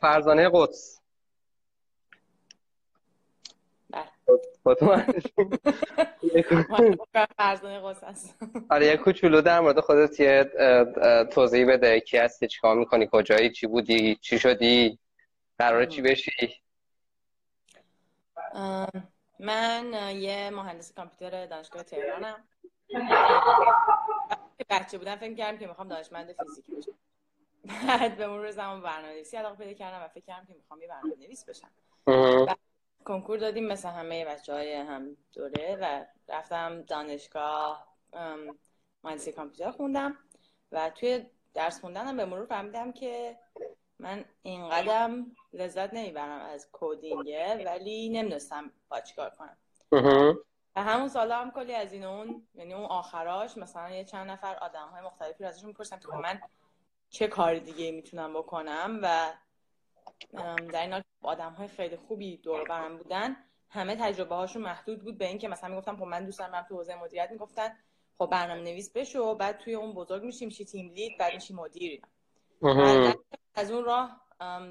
[0.00, 0.98] فرزانه قدس.
[7.38, 8.34] فرزانه قدس هست
[8.70, 10.44] آره یه کوچولو در مورد خودت یه
[11.32, 12.00] توضیح بده.
[12.00, 14.98] کی هستی؟ چیکار می‌کنی؟ کجایی؟ چی بودی؟ چی شدی؟
[15.58, 16.60] قراره چی بشی؟
[19.40, 22.44] من یه مهندس کامپیوتر دانشگاه تهرانم.
[24.70, 26.92] بچه بودم فکر کردم که می‌خوام دانشمند فیزیک بشم.
[27.64, 30.88] بعد به مرور زمان برنامه نویسی علاقه پیدا کردم و فکر کردم که می‌خوام یه
[30.88, 31.70] برنامه نویس بشم
[33.04, 37.88] کنکور دادیم مثل همه بچه های هم دوره و رفتم دانشگاه
[39.04, 40.18] مهندسی کامپیوتر خوندم
[40.72, 43.38] و توی درس خوندنم به مرور فهمیدم که
[43.98, 45.10] من اینقدر
[45.52, 49.56] لذت نمی‌برم از کودینگه ولی نمی‌دونستم با چیکار کنم.
[50.76, 54.56] و همون سالا هم کلی از این اون یعنی اون آخراش مثلا یه چند نفر
[54.56, 56.40] آدم های مختلفی رو ازشون می‌پرسم که خب من
[57.10, 59.32] چه کار دیگه می‌تونم بکنم و
[60.72, 63.36] در این حال آدم های خیلی خوبی دور برم بودن.
[63.70, 66.94] همه تجربه هاشون محدود بود به اینکه مثلا می‌گفتم خب من دوست دارم تو حوزه
[66.94, 67.30] مدیریت.
[67.30, 67.76] می‌گفتن
[68.18, 72.02] خب برنامه نویس بشو بعد توی اون بزرگ میشیم شی تیم لید بعد میشی مدیر.
[73.54, 74.20] از اون راه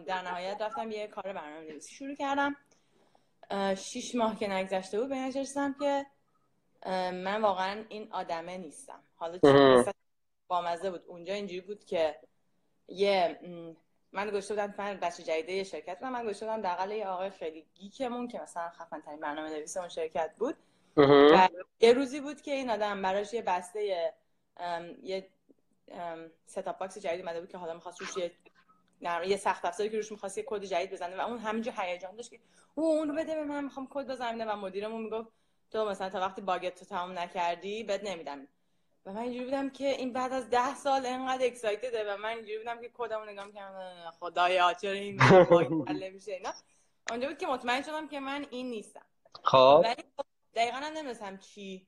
[0.05, 2.55] در نهایت رفتم یه کار برنامه نویسی شروع کردم.
[3.75, 5.31] شیش ماه که نگذشته بود به
[5.79, 6.05] که
[7.11, 9.03] من واقعا این آدمه نیستم.
[9.15, 9.91] حالا چی
[10.47, 11.03] بامزه بود.
[11.07, 12.19] اونجا اینجوری بود که
[12.87, 13.39] یه
[14.11, 17.29] من گوشه بودم من بچه جدیده یه شرکت بودم من گوشه بودم بغل یه آقای
[17.29, 20.55] خیلی geek مون که مثلا خفن ترین برنامه نویس اون شرکت بود.
[20.97, 24.13] و یه روزی بود که این آدم براش یه بسته
[25.03, 25.29] یه
[26.45, 28.31] set-top box جدید اومده بود که حالا می‌خواست روش یه
[29.25, 32.31] یه سخت افزاری که روش می‌خواست یه کد جدید بزنه و اون همینجا هیجان داشت
[32.31, 32.39] که
[32.75, 34.49] او اون رو بده به من می‌خوام کد بزنم.
[34.49, 35.27] و مدیرمون می‌گفت
[35.71, 38.47] تو مثلا تا وقتی باگت تو تمام نکردی بد نمیدم.
[39.07, 42.57] و من اینجوری بودم که این بعد از ده سال اینقدر اکسایتده و من اینجوری
[42.57, 45.21] بودم که کدمو نگاه می‌کردم خدایا چرا این
[46.13, 46.53] میشه اینا.
[47.09, 49.05] اونجا بود که مطمئن شدم که من این نیستم.
[49.43, 49.81] خب.
[49.83, 50.25] ولی خب
[50.55, 50.77] دقیقا
[51.21, 51.87] هم چی.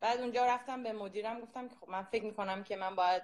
[0.00, 3.22] بعد اونجا رفتم به مدیرم گفتم که خب من فکر می‌کنم که من باید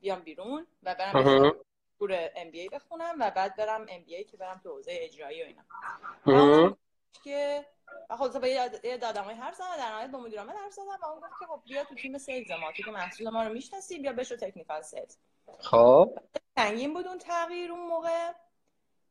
[0.00, 1.52] بیام بیرون و برم
[1.98, 4.92] کور ام بی ای بخونم و بعد برم ام بی ای که برم تو حوزه
[4.94, 6.76] اجرایی و اینا.
[7.24, 7.66] که
[8.10, 11.06] و خب با یه دادمای حرف زدم در نهایت با مدیر عامل حرف زدم و
[11.06, 13.98] اون گفت که خب بیا تو تیم سیلز ما تو که محصول ما رو می‌شناسی
[13.98, 15.16] بیا بشو تکنیکال سیلز
[15.58, 16.18] خب.
[16.54, 18.32] سنگین بود اون تغییر اون موقع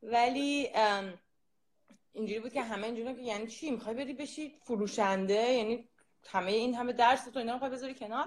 [0.04, 0.72] ولی
[2.14, 5.90] اینجوری بود که همه اینجوری که یعنی چی؟ می‌خوای بری بشی فروشنده؟ یعنی
[6.30, 8.26] همه این همه درس تو اینا می‌خوای بذاری کنار؟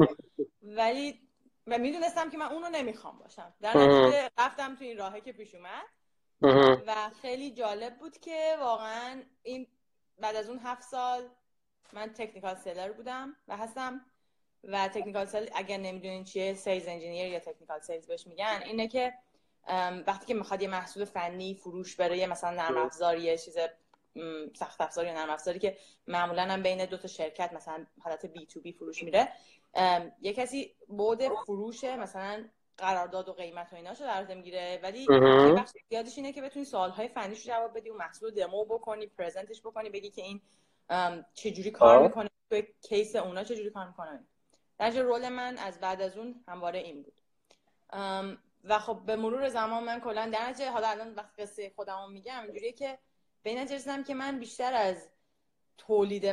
[0.62, 1.28] ولی
[1.66, 3.54] و می‌دونستم که من اونو نمی‌خوام باشم.
[3.60, 5.84] در نتیجه رفتم تو این راهه که پیش اومد.
[6.86, 9.66] و خیلی جالب بود که واقعا این
[10.18, 11.28] بعد از اون هفت سال
[11.92, 14.00] من technical seller بودم و هستم.
[14.64, 19.14] و technical sale اگر نمی‌دونین چیه sales engineer یا technical sales بهش میگن اینه که
[20.06, 23.56] وقتی که می‌خواد یه محصول فنی فروش بره یه مثلا نرم افزار یه چیز
[24.54, 25.76] سخت افزار یا نرم افزاری که
[26.06, 29.32] معمولا هم بین دو تا شرکت مثلا حالت B2B فروش میره
[30.22, 34.80] یه کسی بود فروشه مثلا قرارداد و قیمت و ایناشو در می‌گیره.
[34.82, 35.06] ولی
[35.56, 39.60] بخش زیادش اینه که بتونی سوالهای فنیش رو جواب بدی و محصول دمو بکنی پرزنتش
[39.60, 40.40] بکنی بگی که این
[41.34, 44.24] چجوری کار می‌کنه تو کیس اونا چجوری کار می‌کنه.
[44.78, 47.20] در رول من از بعد از اون همواره این بود.
[48.64, 52.72] و خب به مرور زمان من کلا در حالا الان وقتی قصه خودمو میگم اینجوریه
[52.72, 52.98] که
[53.42, 55.08] به این که من بیشتر از
[55.78, 56.26] تولید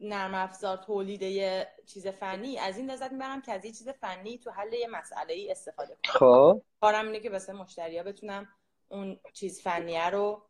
[0.00, 4.38] نرم افزار تولید یه چیز فنی از این لذت می‌برم که از یه چیز فنی
[4.38, 6.12] تو حل یه مسئله ای استفاده کنم.
[6.18, 6.62] خب.
[6.80, 8.48] کارم اینه که واسه مشتریا بتونم
[8.88, 10.42] اون چیز فنیه رو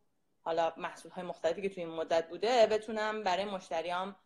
[0.42, 4.16] حالا محصول های مختلفی که توی این مدت بوده بتونم برای مشتریام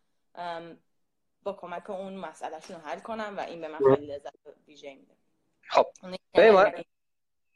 [1.43, 4.33] با کمک اون مسئلهشون رو حل کنم و این به من خیلی لذت
[4.67, 5.13] ویژه میده.
[5.61, 5.85] خب.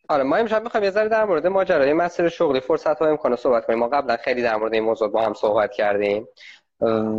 [0.10, 3.66] آره ما امشب می‌خوایم یه ذره در مورد ماجرای مسیر شغلی فرصت ها امکانه صحبت
[3.66, 3.80] کنیم.
[3.80, 6.28] ما قبلا خیلی در مورد این موضوع با هم صحبت کردیم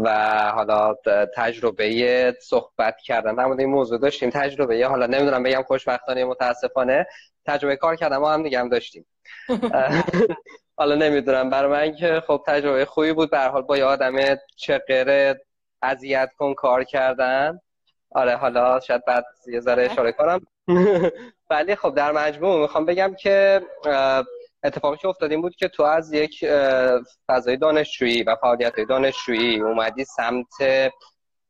[0.04, 0.08] و
[0.54, 0.94] حالا
[1.36, 4.30] تجربه صحبت کردن در مورد این موضوع داشتیم.
[4.30, 7.06] تجربه حالا نمی‌دونم بگم خوشبختانه متاسفانه
[7.46, 9.06] تجربه کار کردن ما هم دیگه هم داشتیم.
[10.76, 13.30] حالا نمی‌دونم برای من که خب تجربه خوبی بود.
[13.30, 14.16] به حال با یه آدم
[14.56, 15.40] چقره
[15.82, 17.60] اذیت کن کار کردن.
[18.10, 20.46] آره حالا شاید بعد یه ذره اشاره کنم.
[21.50, 23.62] ولی خب در مجموع می‌خوام بگم که
[24.64, 26.44] اتفاقی که افتاد این بود که تو از یک
[27.28, 30.54] فضای دانشجویی و فعالیت دانشجویی اومدی سمت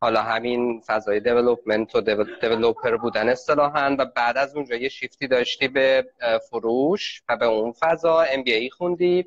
[0.01, 2.01] حالا همین فضای دیولوپمنت و
[2.41, 6.11] دیولوپر بودن اصطلاحا و بعد از اونجا یه شیفتی داشتی به
[6.51, 9.27] فروش و به اون فضا ام بی ای خوندی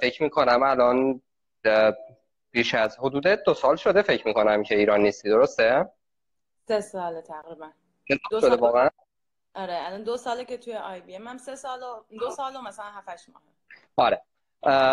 [0.00, 1.22] فکر می‌کنم الان
[2.50, 5.90] بیش از حدود دو سال شده فکر می‌کنم که ایران نیستی درسته؟
[6.68, 7.68] سه سال تقریبا
[8.30, 8.88] دو سال واقعا.
[9.54, 11.28] آره الان دو ساله که توی آی بی ام.
[11.28, 13.42] هم سه سال و دو سال و مثلا هفتش ماه.
[13.96, 14.22] آره.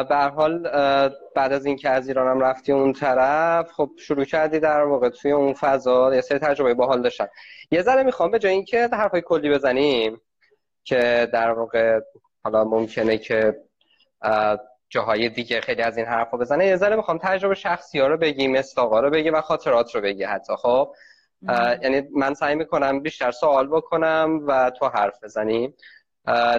[0.03, 0.63] به حال
[1.35, 5.53] بعد از اینکه از ایرانم رفتی اون طرف خب شروع کردی در واقع توی اون
[5.53, 7.27] فضا یه سری تجربه باحال داشتن
[7.71, 10.21] یه ذره می‌خوام به جای اینکه حرفای کلی بزنیم
[10.83, 11.99] که در واقع
[12.43, 13.55] حالا ممکنه که
[14.89, 18.55] جاهای دیگه خیلی از این حرفا بزنه یه ذره می‌خوام تجربه شخصی ها رو بگیم
[18.55, 20.93] استاقا رو بگی و خاطرات رو بگی حتی خب؟
[21.83, 25.73] یعنی من سعی می‌کنم بیشتر سوال بکنم و تو حرف بزنیم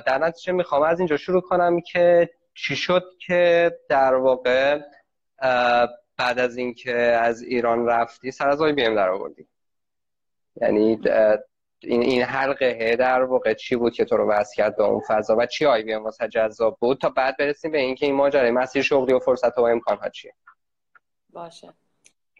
[0.06, 4.80] در نتیجه می‌خوام از اینجا شروع کنم که چی شد که در واقع
[6.16, 9.46] بعد از اینکه از ایران رفتی سر از IBM در آوردی؟
[10.56, 11.00] یعنی
[11.82, 15.36] این این حلقه در واقع چی بود که تو رو وصل کرد به اون فضا
[15.36, 19.12] و چی IBM واسه‌ت جذاب بود تا بعد برسیم به اینکه این ماجرای مسیر شغلی
[19.12, 20.34] و فرصت و امکان ها چیه؟
[21.30, 21.74] باشه.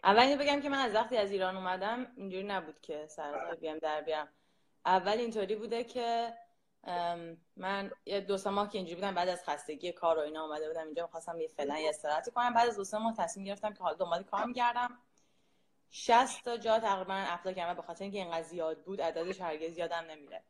[0.03, 3.77] اول بگم که من از وقتی از ایران اومدم اینجوری نبود که سر از IBM
[3.77, 4.27] در بیام.
[4.85, 6.33] اول اینطوری بوده که
[7.57, 10.67] من یه دو سه ماه که اینجوری بودم بعد از خستگی کار و اینا اومده
[10.67, 12.53] بودم اینجا می‌خواستم یه فعلا یه استراحتی کنم.
[12.53, 14.97] بعد از دو سه ماه تصمیم گرفتم که حالا دنبال کار می‌گردم.
[15.89, 20.05] 60 تا جا تقریبا apply کردم به خاطر اینکه اینقدر زیاد بود عددش هرگز یادم
[20.09, 20.43] نمیره.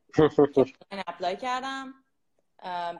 [0.91, 1.93] من apply کردم.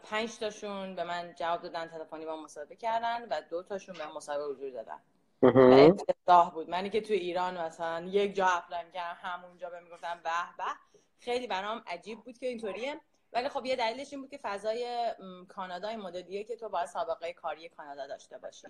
[0.04, 4.44] پنج تاشون به من جواب دادن تلفنی با مصاحبه کردن و دو تاشون به مصاحبه
[4.44, 5.00] حضوری دادن.
[5.44, 6.70] افتضاح بود.
[6.70, 10.64] منی که تو ایران مثلا یک جا apply می‌کردم همونجا بهم می‌گفتن به به.
[11.20, 13.02] خیلی برام عجیب بود که اینطوریه.
[13.34, 15.14] ولی خب یه دلیلش این بود که فضای
[15.50, 18.68] کانادا یه مدلیه که تو باید سابقه کاری کانادا داشته باشی.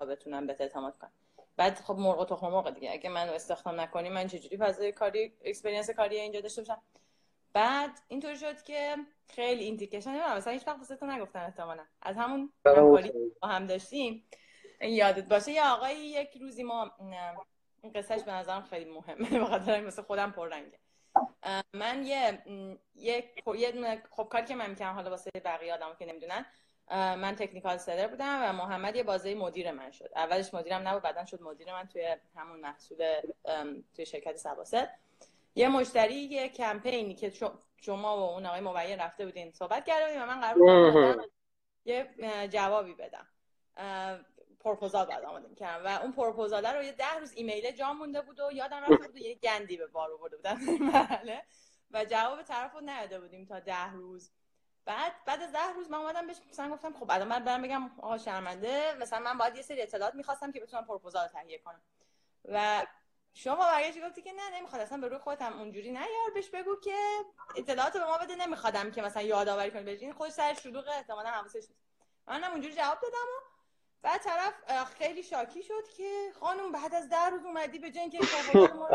[0.00, 1.12] بتونم به اعتماد کنم.
[1.56, 2.92] بعد خب مرغ و تخم مرغ دیگه.
[2.92, 6.82] اگه من استخدام نکنی من چجوری فضای کاری اکسپریانس کاری اینجا داشته باشم؟
[7.52, 8.96] بعد اینطور شد که
[9.28, 11.84] خیلی ایندیکیشن نمی‌دونم مثلا هیچ وقت تو نگفتم احتمالاً.
[12.02, 13.12] از همون همکاری
[13.42, 14.28] با هم داشتیم
[14.80, 15.52] یادت باشه.
[15.52, 16.90] یه آقایی یک روزی ما
[17.82, 19.38] این قصهش به نظرم خیلی مهمه.
[19.44, 20.78] بخاطر مثل خودم پررنگه.
[21.74, 22.42] من یه
[22.94, 26.46] یه یه خب کاری که من می‌کنم حالا واسه بقیه آدمو که نمی‌دونن
[26.90, 30.10] من تکنیکال سلر بودم و محمد یه بازه مدیر من شد.
[30.16, 33.20] اولش مدیرم نبود بعدا شد مدیر من توی همون محصول
[33.96, 34.90] توی شرکت سباسه
[35.54, 37.32] یه مشتری یه کمپینی که
[37.76, 41.26] شما و اون آقای مبین رفته بودین صحبت کردیم و من قرار
[41.84, 42.08] یه
[42.48, 43.26] جوابی بدم.
[44.60, 48.40] پروپوزال بعد آماده کردم و اون پروپوزال رو یه ده روز ایمیل جا مونده بود
[48.40, 50.58] و یادم رفته بود یه گندی به بار آورده بودم.
[51.90, 54.30] و جواب طرف نداده بودیم تا ده روز.
[54.84, 57.90] بعد بعد از ده روز من اومدم بهش مثلا گفتم خب الان من برم بگم
[57.98, 61.82] آقا شرمنده مثلا من باید یه سری اطلاعات می‌خواستم که بتونم پروپوزال تهیه کنم.
[62.44, 62.86] و
[63.34, 66.76] شما برگشت گفتی که نه نمی‌خواد اصلا به روی خودت هم اونجوری نیار بهش بگو
[66.80, 66.96] که
[67.56, 68.34] اطلاعات به ما بده.
[68.34, 69.82] نمیخوادم که مثلا یادآوری کنی.
[69.82, 71.80] بهش خودش سر شلوغه احتمالاً حواسش نیست.
[72.26, 73.49] منم اونجوری جواب دادم و
[74.02, 74.54] بعد طرف
[74.98, 78.18] خیلی شاکی شد که خانم بعد از در روز اومدی به جنگ که
[78.76, 78.88] ما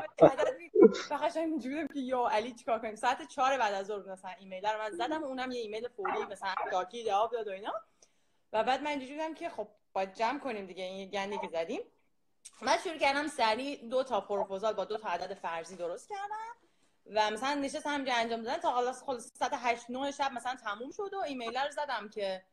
[1.09, 4.79] فقط اینجوری که یا علی چیکار کنیم؟ ساعت 4 بعد از ظهر مثلا ایمیل رو
[4.79, 7.73] من زدم اونم یه ایمیل فوری مثلا شاکی جواب داد و اینا.
[8.53, 11.81] و بعد من اینجوری بودم که خب باید جمع کنیم دیگه این گندی که زدیم.
[12.61, 16.55] من شروع کردم سری دو تا پروپوزال با دو تا عدد فرضی درست کردم.
[17.05, 20.91] و مثلا نشستم همینجا انجام دادن تا خلاصه خلاصه ساعت 8 9 شب مثلا تموم
[20.91, 22.43] شد و ایمیل رو زدم که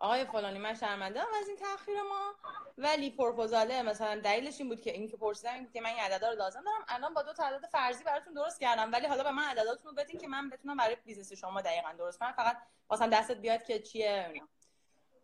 [0.00, 2.34] آقای فلانی من شرمنده از این تاخیر ما.
[2.78, 6.36] ولی پروپوزاله مثلا دلیلش این بود که اینکه پرسیدم این که من این عددا رو
[6.36, 6.84] لازم دارم.
[6.88, 8.92] الان با دو تا عدد فرضی براتون درست کردم.
[8.92, 12.18] ولی حالا به من عدداتون رو بدین که من بتونم برای business شما دقیقا درست
[12.18, 12.32] کنم.
[12.32, 12.56] فقط
[12.88, 14.42] واسم دستت بیاد که چیه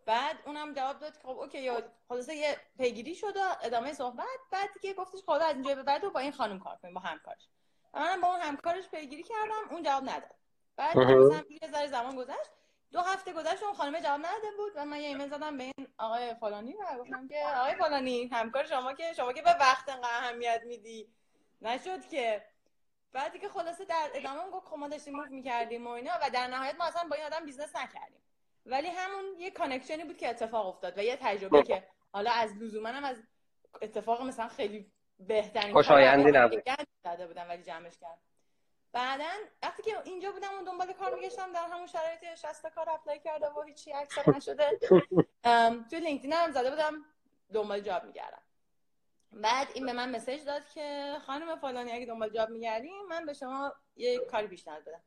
[0.06, 1.71] بعد اونم جواب داد که خب اوکی
[2.09, 4.26] خلاصه یه پیگیری شد و ادامه صحبت.
[4.50, 7.49] بعد دیگه گفتش خدا از اینجا به بعد با این خانم کار کنیم با همکارش.
[7.95, 10.35] منم با اون همکارش پیگیری کردم اون جواب نداد.
[10.76, 12.50] بعد مثلا یه ذره زمان گذشت.
[12.92, 15.88] دو هفته گذشت اون خانم جواب نداده بود و من یه ایمیل زدم به این
[15.98, 20.08] آقای فلانی و گفتم که آقای فلانی همکار شما که شما که به وقت انقدر
[20.08, 21.08] اهمیت میدی.
[21.62, 22.44] نشد که.
[23.12, 26.46] بعدی که خلاصه در ادامه گفت خب ما داشتیم move می‌کردیم و اینا و در
[26.46, 28.20] نهایت ما اصلا با این آدم business نکردیم.
[28.66, 32.56] ولی همون یه connection ی بود که اتفاق افتاد و یه تجربه که حالا از
[32.56, 33.22] لزوما هم از
[33.82, 36.62] اتفاق مثلا خیلی بهترین خوشایندی نبود.
[37.26, 38.18] بودم ولی جمعش کرد.
[38.96, 39.30] بعدا
[39.62, 43.46] وقتی که اینجا بودم و دنبال کار میگشتم در همون شرایط 60 کار apply کرده
[43.46, 44.78] و هیچی اکسپت نشده.
[45.90, 47.04] توی لینکدین هم زده بودم
[47.52, 48.42] دنبال job میگردم.
[49.32, 53.32] بعد این به من مسیج داد که خانم فلانی اگه دنبال جاب میگردیم من به
[53.32, 55.02] شما یه کاری پیشنهاد بدم.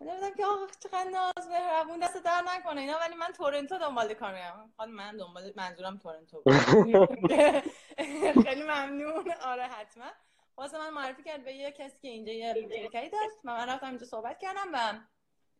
[0.00, 4.14] من بودم که آقا چقدر ناز مهربون دست در نکنه اینا ولی من تورنتو دنبال
[4.14, 4.72] کار میگردم.
[4.76, 6.42] خانم من دنبال منظورم تورنتو
[8.44, 9.32] خیلی ممنون.
[9.42, 10.10] آره حتما.
[10.56, 14.06] واسه من معرفی کرد به یه کسی که اینجا یه شرکتی داشت من رفتم اینجا
[14.06, 15.00] صحبت کردم و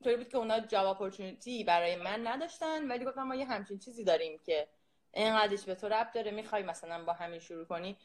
[0.05, 4.05] طوری بود که اونا جاب اپورتونیتی برای من نداشتن ولی گفتم ما یه همچین چیزی
[4.05, 4.69] داریم که
[5.15, 7.97] اینقدرش به تو رب داره می‌خوای مثلا با همین شروع کنی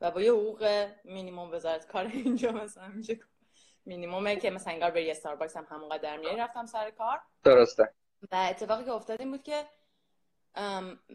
[0.00, 3.20] و با یه حقوق مینیمم وزارت کار اینجا مثلا میشه
[3.86, 7.20] مینیمومه که مثلا انگار بری استارباکس هم همونقدر در میاری رفتم سر کار.
[7.44, 7.92] درسته.
[8.32, 9.66] و اتفاقی که افتاد این بود که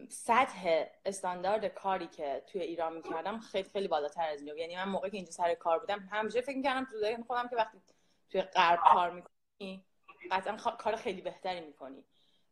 [0.08, 4.56] سطح استاندارد کاری که توی ایران می‌کردم خیلی خیلی بالاتر از اینجا.
[4.56, 7.78] یعنی من موقعی که اینجا سر کار بودم همیشه فکر می‌کردم تو خودم که وقتی
[8.30, 9.84] توی غرب کار می‌کنی
[10.30, 12.04] قطعا کار خیلی بهتری می‌کنی.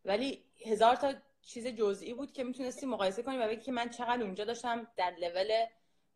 [0.04, 4.23] ولی هزار تا چیز جزئی بود که می‌تونستی مقایسه کنی و بگی که من چقدر
[4.23, 5.66] اونجا داشتم در لول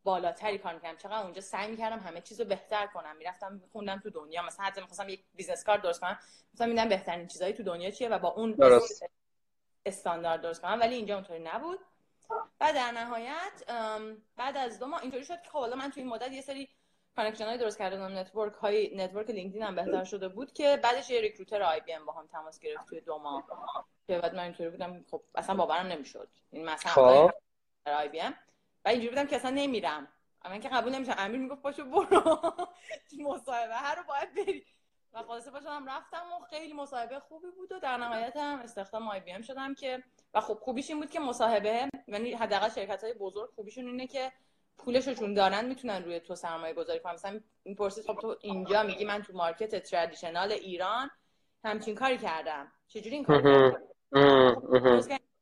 [0.03, 0.97] بالاتری کار می‌کردم.
[0.97, 3.15] چقدر اونجا سعی می‌کردم همه چیز رو بهتر کنم.
[3.17, 4.41] می‌رفتم میخوندم تو دنیا.
[4.41, 6.19] مثلا حتی می‌خواستم یک business card درست کنم.
[6.53, 9.05] مثلا دیدم بهترین چیزایی تو دنیا چیه و با اون درست.
[9.85, 11.79] استاندارد درست کنم ولی اینجا اونطوری نبود.
[12.61, 13.63] و در نهایت
[14.37, 16.69] بعد از دو ماه اینطوری شد که خب حالا من تو این مدت یه سری
[17.15, 21.21] connection های درست کردم network های network لینکدین هم بهتر شده بود که بعدش یه
[21.21, 23.47] recruiter IBM با هم تماس گرفت توی دو ماه.
[24.07, 26.27] که بعد من اینطوری بودم خب اصلا باورم نمی‌شد.
[26.51, 27.31] این مثلا خب.
[27.85, 28.35] IBM.
[28.85, 30.07] و اینجوری بودم که اصلا نمیرم.
[30.45, 31.15] من که قبول نمیشم.
[31.17, 32.41] امیر می‌گفت پاشو برو.
[33.27, 33.75] مصاحبه.
[33.75, 34.65] هر interview رو باید بری.
[35.13, 39.43] و خلاصه پاشم رفتم و خیلی مصاحبه خوبی بود و در نهایت هم استخدام IBM
[39.43, 40.03] شدم که
[40.33, 44.31] و خب خوبیش این بود که مصاحبه یعنی حداقل شرکت های بزرگ خوبیشون اینه که
[44.77, 47.13] پولش رو چون دارن می‌تونن روی تو سرمایه گذاری کنن.
[47.13, 51.09] مثلا این پرسید خب تو اینجا میگی من تو market traditional ایران
[51.63, 52.71] همچین کاری کردم.
[52.87, 53.81] چجوری این کار کردم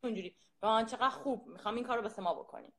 [0.04, 2.74] اونجوری چقدر خوب می‌خوام این کار رو واسه ما بکنیم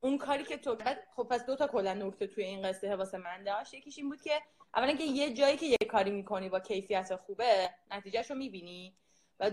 [0.00, 0.76] اون کاری که تو
[1.16, 3.74] خب پس دو تا کلا نکته توی این قصه واسه من داشت.
[3.74, 4.32] یکیش این بود که
[4.74, 8.96] اولا که یه جایی که یه کاری می‌کنی با کیفیت خوبه نتیجهش رو می‌بینی.
[9.40, 9.50] و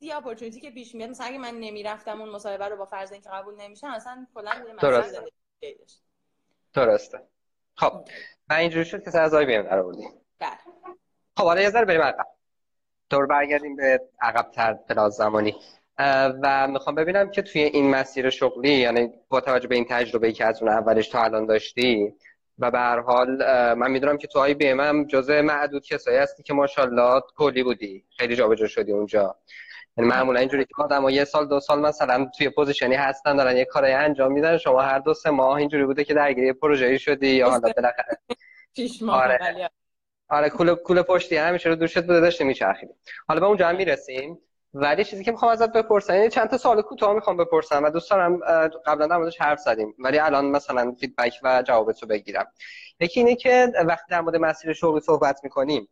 [0.00, 3.30] یه اپورتونیتی که پیش میاد مثلا اگه من نمی‌رفتم اون مصاحبه رو با فرض اینکه
[3.30, 4.52] قبول نمیشن اصلا کلا
[4.82, 5.24] درسته.
[6.72, 7.22] درسته.
[7.74, 8.08] خب
[8.50, 10.50] من اینجوری شد که سر بیم در آوردیم بله.
[11.36, 12.26] خب حالا یه ذره بریم عقب.
[13.10, 15.56] دور برگردیم به عقب تر پلاس زمانی
[16.42, 20.32] و می‌خوام ببینم که توی این مسیر شغلی یعنی با توجه به این تجربه ای
[20.32, 22.12] که از اون اولش تا الان داشتی
[22.58, 23.28] و به هر حال
[23.74, 28.36] من می‌دونم که تو IBM هم جزء معدود کسایی هستی که ماشاءالله کلی بودی خیلی
[28.36, 29.36] جابجا شدی اونجا.
[29.96, 33.56] یعنی معمولا اینجوری که آدم یه سال دو سال مثلا توی position ی هستن دارن
[33.56, 37.28] یه کاری انجام میدن شما هر دو سه ماه اینجوری بوده که درگیر پروژه‌ای شدی
[37.28, 38.18] یا حالا بالاخره.
[39.08, 39.38] آره.
[40.28, 40.50] آره.
[40.50, 42.92] کول کول پشتی همیشه رو دوشت بوده داشته میچرخیدی
[43.28, 44.38] حالا به اونجا هم می‌رسیم.
[44.78, 48.10] ولی چیزی که می‌خوام ازت بپرسم یعنی چند تا سوال کوتاه می‌خوام بپرسم و دوست
[48.10, 48.38] دارم
[48.86, 49.94] قبلا در موردش حرف زدیم.
[49.98, 52.46] ولی الان مثلا فیدبک و جوابتو بگیرم.
[53.00, 55.88] یکی اینه که وقتی در مورد مسیر شغلی صحبت می‌کنیم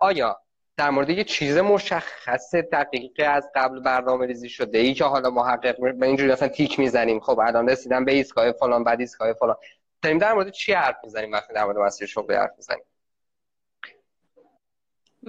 [0.00, 0.36] آیا
[0.76, 5.76] در مورد یه چیز مشخص دقیقی از قبل برنامه ریزی شده ای که حالا محقق
[5.98, 9.56] به اینجوری مثلا تیک می‌زنیم خب الان رسیدم به ایستگاه فلان بعد ایستگاه فلان.
[10.02, 12.84] داریم در مورد چی حرف می‌زنیم وقتی در مورد مسیر شغلی حرف می‌زنیم؟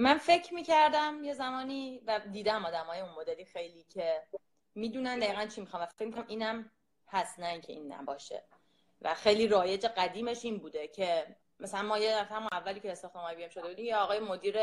[0.00, 4.22] من فکر می‌کردم یه زمانی و دیدم آدم های اون مدلی خیلی که
[4.74, 6.70] می‌دونن دقیقا چی می‌خوام و فکر می‌کنم اینم
[7.08, 8.44] هست نه اینکه این نباشه.
[9.02, 13.50] و خیلی رایج قدیمش این بوده که مثلا ما یه دفعه اولی که استخدام IBM
[13.50, 14.56] شده بودیم یه آقای مدیر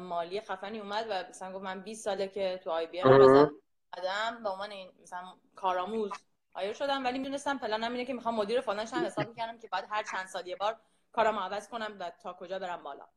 [0.00, 4.70] مالی خفنی اومد و مثلا گفت من 20 ساله که تو IBM اومدم به عنوان
[4.70, 6.10] این مثلا کارآموز
[6.52, 9.86] آیر شدم ولی می‌دونستم پلنم اینه که می‌خوام مدیر فلان شم حساب می‌کردم که بعد
[9.90, 10.76] هر چند سال یه بار
[11.12, 13.08] کارامو عوض کنم و تا کجا برم بالا.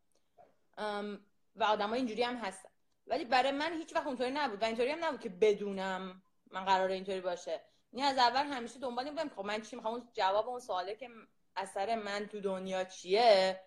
[1.55, 2.69] و آدم اینجوری هم هستن.
[3.07, 6.93] ولی برای من هیچ وقت اونطوری نبود و اینطوری هم نبود که بدونم من قراره
[6.93, 7.61] اینطوری باشه.
[7.93, 11.09] نه از اول همیشه دنبال این بودم خب من چی می‌خوام؟ جواب اون سواله که
[11.55, 13.61] اثر من تو دنیا چیه؟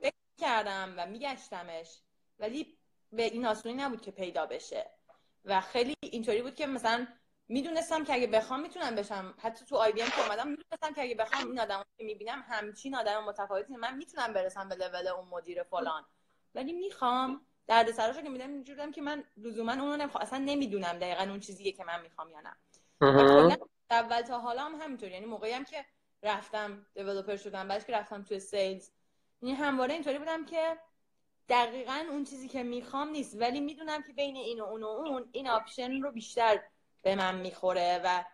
[0.00, 2.00] فکر کردم و میگشتمش.
[2.38, 2.78] ولی
[3.12, 4.90] به این آسونی نبود که پیدا بشه.
[5.44, 7.06] و خیلی اینطوری بود که مثلا
[7.48, 9.34] می‌دونستم که اگه بخوام می‌تونم بشم.
[9.38, 12.44] حتی تو آی بی ام که اومدم می‌دونستم که اگه بخوام این آدم که می‌بینم
[12.48, 16.04] همچین آدم متفاوتی من می‌تونم برسم به لول اون مدیر فلان.
[16.54, 17.46] ولی می‌خوام.
[17.66, 20.22] درد سراشو که میدم اینجوریم که من لزوما اونو نمی‌خوام.
[20.22, 22.56] اصلا نمی‌دونم دقیقا اون چیزیه که من می‌خوام یا نه.
[23.90, 25.10] اول تا حالا هم همینطور.
[25.10, 25.84] یعنی موقعی هم که
[26.22, 28.90] رفتم دیولپر شدم بعدش که رفتم توی سیلز
[29.42, 30.78] یعنی همواره اینطوری بودم که
[31.48, 33.40] دقیقا اون چیزی که می‌خوام نیست.
[33.40, 36.62] ولی می‌دونم که بین این و اون و اون این آپشن رو بیشتر
[37.04, 38.24] به من می‌خوره و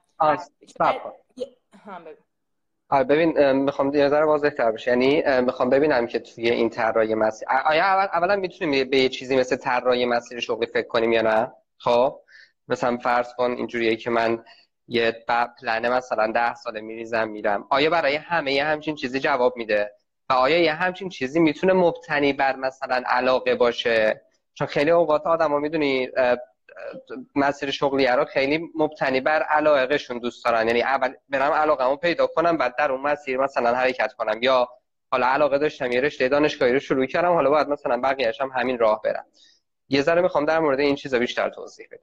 [2.88, 4.90] آره ببین می‌خوام یه ذره واضح تر بشه.
[4.90, 9.36] یعنی می‌خوام ببینم که توی این طراحی مسیر آیا اول اولا می‌تونیم به یه چیزی
[9.36, 12.20] مثل طراحی مسیر شغلی فکر کنیم یا نه؟ خب.
[12.68, 14.44] مثلا فرض کن اینجوریه که من
[14.88, 17.66] یه پلنه مثلا ده ساله میریزم میرم.
[17.70, 19.92] آیا برای همه یه همچین چیزی جواب میده؟
[20.30, 24.20] و آیا یه همچین چیزی می‌تونه مبتنی بر مثلا علاقه باشه؟
[24.54, 26.08] چون خیلی اوقات آدم ها می‌دونی
[27.34, 30.66] مسیر شغلی رو خیلی مبتنی بر علاقهشون دوست دارن.
[30.66, 34.42] یعنی اول برم علاقمو پیدا کنم بعد در اون مسیر مثلا حرکت کنم.
[34.42, 34.68] یا
[35.10, 38.78] حالا علاقه داشتم یه رشته دانشگاهی رو شروع کردم حالا باید مثلا بقیه‌اش هم همین
[38.78, 39.26] راه برم.
[39.88, 42.02] یه ذره می‌خوام در مورد این چیزا بیشتر توضیح بدم.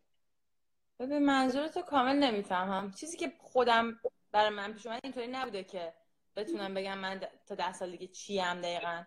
[1.00, 2.92] ببین منظورتو کامل نمی‌فهمم.
[2.92, 4.00] چیزی که خودم
[4.32, 5.94] برای من پیش اومد اینطوری نبوده که
[6.36, 9.04] بتونم بگم من تا ده سال دیگه چی هم دقیقا.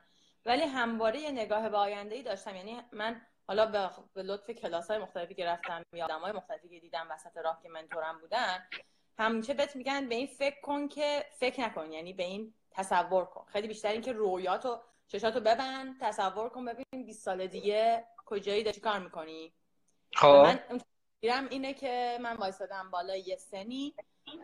[0.46, 2.56] ولی همواره یه نگاه به آینده ای داشتم.
[2.56, 6.80] یعنی من حالا به, لطف کلاس های مختلفی که رفتم یا آدم های مختلفی که
[6.80, 8.66] دیدم وسط راه که منتورم بودن
[9.18, 13.44] همیشه بهت میگن به این فکر کن که فکر نکن یعنی به این تصور کن.
[13.48, 18.98] خیلی بیشتر اینکه رویاتو چشاتو ببند تصور کن ببین 20 سال دیگه کجایی داری کار
[18.98, 19.52] می‌کنی.
[20.14, 20.56] خب.
[21.22, 23.94] من اینه که من وایسادم بالا یه سنی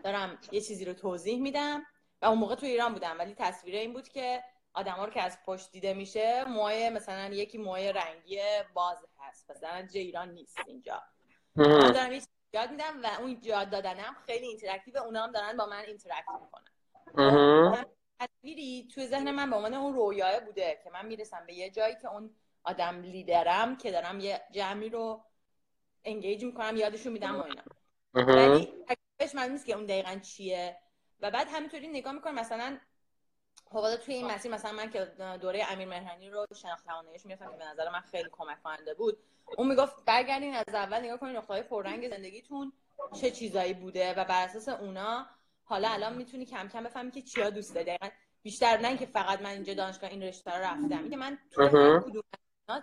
[0.05, 1.87] دارم یه چیزی رو توضیح میدم
[2.23, 4.43] و اون موقع تو ایران بودم ولی تصویر این بود که
[4.77, 8.39] آدما رو که از پشت دیده میشه موهای مثلا یکی موهای رنگی
[8.75, 9.51] باز هست.
[9.51, 11.03] مثلا ایران نیست اینجا.
[11.57, 12.21] من دارم
[12.53, 17.85] یاد میدم و اون یاد دادنم خیلی interactive اونا هم دارن با من interact می‌کنن.
[18.21, 21.97] تصویری توی ذهن من به عنوان اون رویاه بوده که من می‌رسم به یه جایی
[22.03, 25.25] که اون آدم لیدرم که دارم یه جمعی رو
[26.05, 27.63] انگیج می‌کنم یادشون میدم و اینا.
[28.15, 28.85] ولی
[29.35, 30.77] من نیست که اون دقیقا چیه.
[31.21, 32.79] و بعد همینطوری نگاه می‌کنم مثلا
[33.71, 35.05] خب توی این مسیر مثلا من که
[35.41, 39.19] دوره امیر مهرانی رو شناخت تواناییش می‌رفتم که به نظر من خیلی کمک کننده بود.
[39.57, 42.73] اون می‌گفت برگردین از اول نگاه کنین نقطه‌های پررنگ زندگیتون
[43.21, 45.27] چه چیزایی بوده و بر اساس اونا
[45.65, 47.87] حالا الان می‌تونی کم کم بفهمی که چیا دوست داری.
[47.87, 48.09] دقیقا
[48.43, 51.69] بیشتر نه اینکه فقط من اینجا دانشگاه این رشته رو رفتم اینکه من تو
[52.01, 52.23] کدوم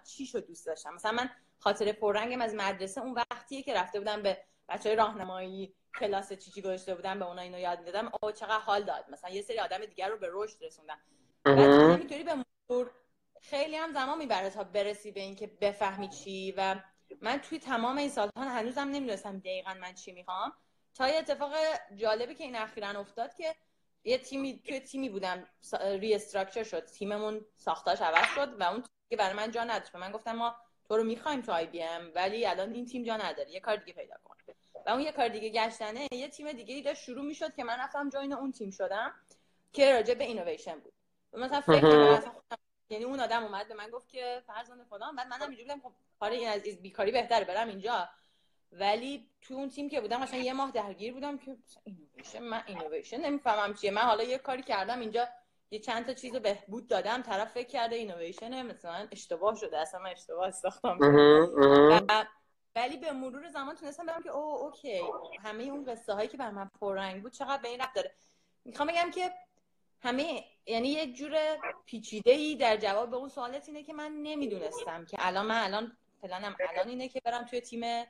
[0.04, 0.94] چی شو دوست داشتم.
[0.94, 4.38] مثلا من خاطر پررنگم از مدرسه اون وقتیه که رفته بودم به
[4.70, 8.12] بچهای راهنمایی کلاس چی چی گذاشته بودم به اونا اینو یاد می‌دادم.
[8.22, 9.06] او چقدر حال داد.
[9.10, 11.00] مثلا یه سری آدم دیگر رو به رشد رسوندم
[11.46, 12.34] همینطوری به
[12.70, 12.92] مرور
[13.42, 16.76] خیلی هم زمان می‌بره تا برسی به اینکه بفهمی چی و
[17.22, 20.54] من توی تمام این سالها هنوزم نمی‌دونستم دقیقا من چی می‌خوام.
[20.96, 21.54] تا یه اتفاق
[21.96, 23.56] جالبی که این اخیرا افتاد که
[24.04, 25.48] یه تیمی توی تیمی بودم.
[25.82, 26.86] restructure شد.
[26.86, 29.96] تیممون ساختارش عوض شد و اون که برای من جا نداشت.
[29.96, 30.56] من گفتم ما
[30.88, 33.51] تو رو می‌خوایم تو IBM ولی الان این تیم جا نداره.
[33.51, 34.32] یه کار دیگه پیدا کن.
[34.85, 37.79] و اون یه کار دیگه گشتنه یه تیم دیگه ای داشت شروع می‌شد که من
[37.79, 39.13] رفتم join اون تیم شدم
[39.74, 40.93] که راجع به اینویشن بود.
[41.33, 42.22] مثلا فکر
[42.89, 45.91] یعنی اون آدم اومد به من گفت که فرزانه فلان بعد منم اینجوری بودم خب
[46.19, 48.09] کار این از بیکاری بهتره برم اینجا.
[48.72, 53.18] ولی تو اون تیم که بودم مثلا یه ماه درگیر بودم که innovation من innovation
[53.17, 53.91] نمی‌فهمم چیه.
[53.91, 55.27] من حالا یه کاری کردم اینجا
[55.72, 60.09] یه چند تا چیز بهبود دادم طرف فکر کرده اینویشن مثلا اشتباه شده اصلا من
[60.09, 60.98] اشتباه ساختم
[62.75, 65.01] ولی به مرور زمان تونستم بگم که او okay.
[65.44, 68.16] همه اون قصه هایی که بر من پررنگ بود چقدر به این ربط داره.
[68.66, 69.33] می‌خوام بگم که
[70.01, 75.05] همه یعنی یه جور پیچیده ای در جواب به اون سوالت اینه که من نمی‌دونستم
[75.05, 78.05] که الان من الان پلانم الان اینه که برم توی تیم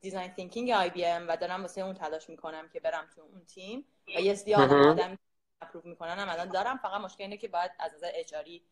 [0.00, 3.84] design thinking IBM و دارم واسه اون تلاش می‌کنم که برم تو اون تیم
[4.16, 5.18] و یه سری آدم آدم
[5.62, 6.76] approve می‌کنن هم الان دارم.
[6.76, 8.62] فقط مشکل اینه که باید از نظر HR ی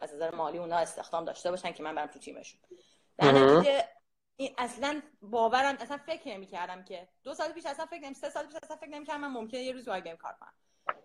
[0.00, 2.60] از نظر مالی اونا استخدام داشته باشن که من برم تو تیمشون.
[3.18, 3.84] در نتیجه
[4.36, 8.30] این اصلا باورم اصلا فکر نمی کردم که دو سال پیش اصلا فکر نمی سه
[8.30, 10.52] سال پیش اصلا فکر نمی کردم من ممکنه یه روزی IBM کار کنم.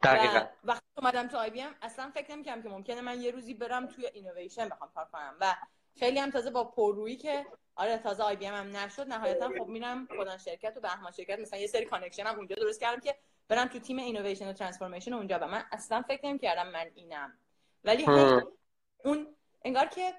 [0.04, 0.46] دقیقاً.
[0.64, 4.08] وقتی اومدم تو IBM اصلا فکر نمی کردم که ممکنه من یه روزی برم توی
[4.08, 5.36] اینویشن بخوام کار کنم.
[5.40, 5.56] و
[6.00, 10.38] خیلی هم تازه با پررویی که آره تازه IBM هم نشد نهایتا خب میرم خودم
[10.38, 13.16] شرکت و بهمان شرکت مثلا یه سری connection هم اونجا درست کردم که
[13.48, 15.40] برم تو تیم innovation و transformation اونجا.
[15.42, 17.38] و من اصلا فکر نمی کردم من اینم.
[17.84, 18.06] ولی
[19.06, 20.14] اون انگار که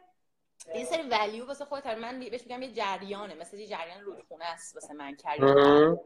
[0.75, 3.35] یه سری value واسه خودت من بهش میگم یه جریانه.
[3.35, 5.99] مثل یه جریان رودخونه است واسه من کردم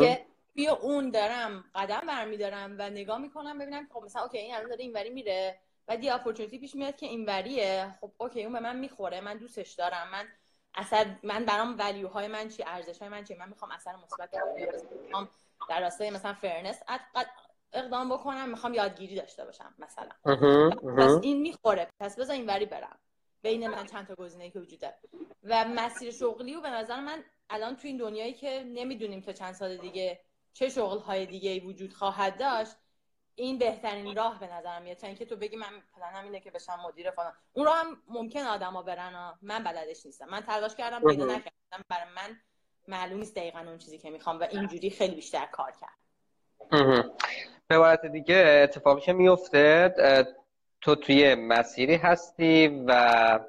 [0.00, 4.68] که توی اون دارم قدم برمیدارم و نگاه می‌کنم ببینم خب مثلا okay این الان
[4.68, 5.58] داره اینوری میره.
[5.86, 7.94] بعد یه opportunity پیش میاد که اینوریه.
[8.00, 9.20] خب okay اون به من می‌خوره.
[9.20, 10.08] من دوستش دارم.
[10.12, 10.28] من
[10.74, 14.34] اثر من برام value های من چی؟ ارزش های من چی؟ من می‌خوام اثر مثبت
[15.04, 15.28] می‌خوام
[15.68, 16.82] در راستای مثلا fairness
[17.72, 18.48] اقدام بکنم.
[18.48, 20.10] می‌خوام یادگیری داشته باشم مثلا.
[20.96, 21.88] پس این می‌خوره.
[22.00, 22.98] پس بذار اینوری برم.
[23.42, 24.98] بین من چند تا گزینه که وجود داره.
[25.44, 29.54] و مسیر شغلی و به نظر من الان تو این دنیایی که نمی‌دونیم تا چند
[29.54, 30.20] سال دیگه
[30.52, 32.76] چه شغل های دیگه وجود خواهد داشت
[33.34, 34.96] این بهترین راه به نظر میاد.
[34.96, 37.32] تا اینکه تو بگی من پلنم اینه که بشم مدیر فلان.
[37.52, 39.38] اون رو هم ممکن آدما برن ها.
[39.42, 40.26] من بلدش نیستم.
[40.28, 41.84] من تلاش کردم پیدا نکردم.
[41.88, 42.40] برای من
[42.88, 45.98] معلوم نیست دقیقا اون چیزی که می‌خوام و اینجوری خیلی بیشتر کار کرد
[47.66, 49.94] به عبارت دیگه اتفاقی که میفته
[50.80, 53.40] تو توی مسیری هستی و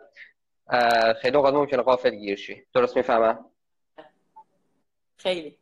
[1.21, 3.45] خیلی اوقات ممکنه قافل گیرشی درست می‌فهمم؟
[5.17, 5.57] خیلی.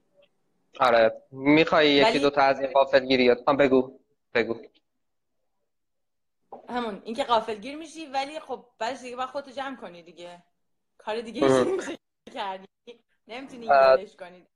[0.79, 1.21] آره.
[1.31, 3.99] می‌خوای یکی دو تا از این قافل گیریات بگو.
[4.33, 4.57] بگو.
[6.69, 7.01] همون.
[7.05, 10.43] اینکه قافل گیر میشی ولی خب بعدش دیگه باید خودتو جمع کنی دیگه.
[10.97, 11.65] کار دیگه
[12.33, 12.67] کردی.
[13.27, 14.47] نمی‌تونی گیرش کنی.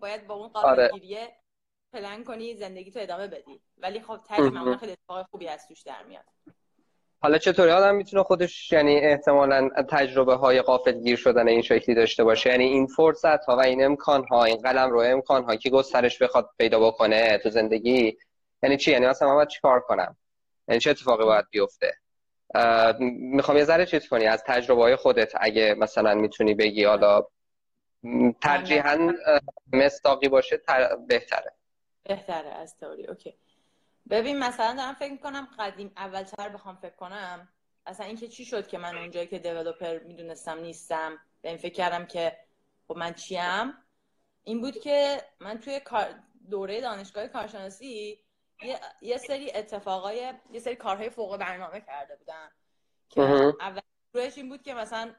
[0.00, 0.90] باید با اون قافل آره.
[0.92, 1.36] گیریه
[1.92, 3.60] پلن کنی زندگی تو ادامه بدی.
[3.78, 6.24] ولی خب تقریبا خیلی اتفاق خوبی از توش در میاد.
[7.22, 12.24] حالا چطوری؟ آدم می‌تونه خودش یعنی احتمالا تجربه های قافل گیر شدن این شکلی داشته
[12.24, 12.50] باشه.
[12.50, 16.22] یعنی این فرصت ها و این امکان ها این قلم رو امکان ها که گسترش
[16.22, 18.16] بخواد پیدا بکنه تو زندگی
[18.62, 20.16] یعنی چی؟ یعنی مثلا من باید چیکار کنم؟
[20.68, 21.94] یعنی چه اتفاقی باید بیفته؟
[23.10, 27.26] می‌خوام یه ذره چیز کنی از تجربه های خودت اگه مثلا می‌تونی بگی حالا
[28.42, 29.12] ترجیحاً
[29.72, 30.96] مستاقی باشه تر...
[31.08, 31.52] بهتره.
[32.02, 33.34] بهتره از تئوری اوکی.
[34.10, 37.48] ببین مثلا دارم فکر می‌کنم قدیم اولتر بخوام فکر کنم
[37.86, 42.06] اصلا اینکه چی شد که من اونجایی که دیولوپر می‌دونستم نیستم به این فکر کردم
[42.06, 42.36] که
[42.88, 43.74] خب من چیم؟
[44.44, 45.80] این بود که من توی
[46.50, 48.18] دوره دانشگاه کارشناسی
[48.62, 52.50] یه, یه سری اتفاقای یه سری کارهای فوق برنامه کرده بودم
[53.08, 53.20] که
[53.60, 53.80] اول
[54.14, 55.14] روش این بود که مثلا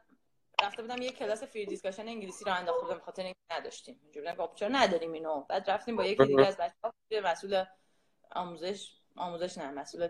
[0.63, 3.99] رفته بودم یه کلاس free discussion انگلیسی راه انداخته بودم خاطر اینکه نداشتیم.
[4.03, 7.65] اینجوری چرا نداریم اینو؟ بعد رفتیم با یکی دیگه از بچه‌ها مسئول
[8.35, 10.09] آموزش آموزش نه مسئول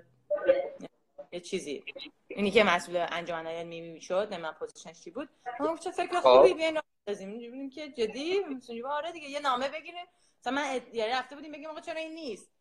[1.31, 1.83] یه چیزی
[2.27, 5.29] اینی که مسئول انجمن علمی شد من position ش چی بود.
[5.59, 6.37] ما چه فکر خب.
[6.37, 10.05] خوبی بیاین ببینیم که جدی مثلا آره دیگه یه نامه بگیریم.
[10.39, 12.51] مثلا من یعنی رفته بودیم بگیم آقا چرا این نیست؟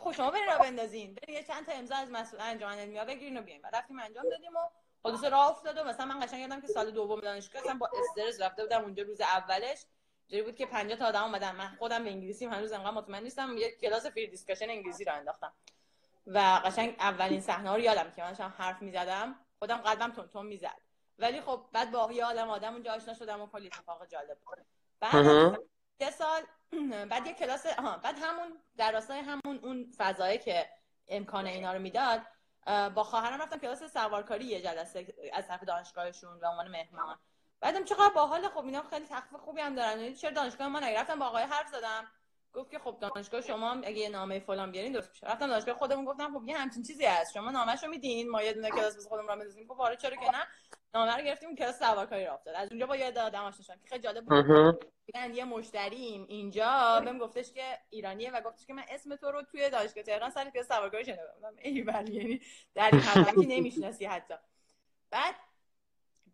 [0.00, 1.14] خب شما برین راه بندازین.
[1.14, 3.62] برین یه چند تا امضا از مسئول انجمن علمی بگیرین و بیاین.
[3.62, 4.68] بعد رفتیم انجام دادیم و
[5.02, 8.40] خلاصه راه افتاد و مثلا من قشنگ یادم که سال دوم دانشگاه اصلا با استرس
[8.40, 9.78] رفته بودم اونجا روز اولش.
[10.28, 11.56] جوری بود که 50 تا آدم اومدن.
[11.56, 13.56] من خودم به انگلیسی هنوز انقدر مطمئن نیستم.
[13.58, 15.52] یه کلاس free discussion انگلیسی رو انداختم.
[16.26, 19.34] و قشنگ اولین صحنه رو یادم که من حرف می‌زدم.
[19.58, 20.80] خودم قلبم تند تند می‌زد.
[21.18, 24.58] ولی خب بعد با یه آدم آدم اونجا آشنا شدم و کلی اتفاق جالب بود.
[25.00, 25.58] بعد
[26.00, 26.42] یه سال
[27.10, 30.68] بعد یه کلاس آها بعد همون در راستای همون اون فضایی که
[31.08, 32.22] امکان اینا رو می‌داد
[32.94, 37.18] با خواهرم رفتم کلاس سوارکاری یه جلسه از طرف دانشگاهشون به عنوان مهمان.
[37.66, 40.00] بعدم چقدر باحال خب اینا خیلی تخفیف خوبی هم دارن.
[40.00, 42.06] یعنی چرا دانشگاه ما نگرفتم با آقای حرف زدم؟
[42.52, 45.26] گفت که خب دانشگاه شما اگه یه نامه فلان بیارین درست میشه.
[45.26, 47.32] رفتم دانشگاه خودمون گفتم خب یه همچین چیزی هست.
[47.34, 50.30] شما نامه‌شو میدین؟ ما یه دونه کلاس واسه خودمون را بندازیم خب آره چرا که
[50.30, 50.46] نه؟
[50.94, 52.54] نامه رو گرفتیم کلاس سوارکاری را افتاد.
[52.54, 54.84] از اونجا با یه آدم آشنا شدم که خیلی جالب بود.
[55.34, 57.00] یه مشتریم اینجا.
[57.04, 60.50] بهم گفتش که ایرانیه و گفتش که من اسم تو رو توی دانشگاه تهران سر
[60.50, 61.22] کلاس سوارکاری شنیدم.
[61.58, 62.40] ای ولی یعنی
[62.74, 64.34] در این که نمی‌شناسی حتی.
[65.10, 65.34] بعد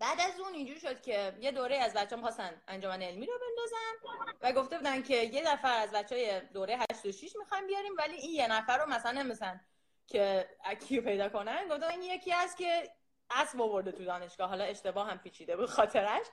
[0.02, 4.24] بعد از اون اینجوری شد که یه دوره از بچه‌ام خواستن انجمن علمی رو بندازن
[4.40, 7.92] و گفته بودن که یه نفر از بچه های دوره 8 و 6 می‌خوایم بیاریم
[7.98, 9.60] ولی این یه نفر رو مثلا مثلا
[10.06, 11.68] که اکیو پیدا کنن.
[11.68, 12.90] گفتم این یکی هست که
[13.30, 16.26] اسب آورده تو دانشگاه حالا اشتباه هم پیچیده بود خاطرش.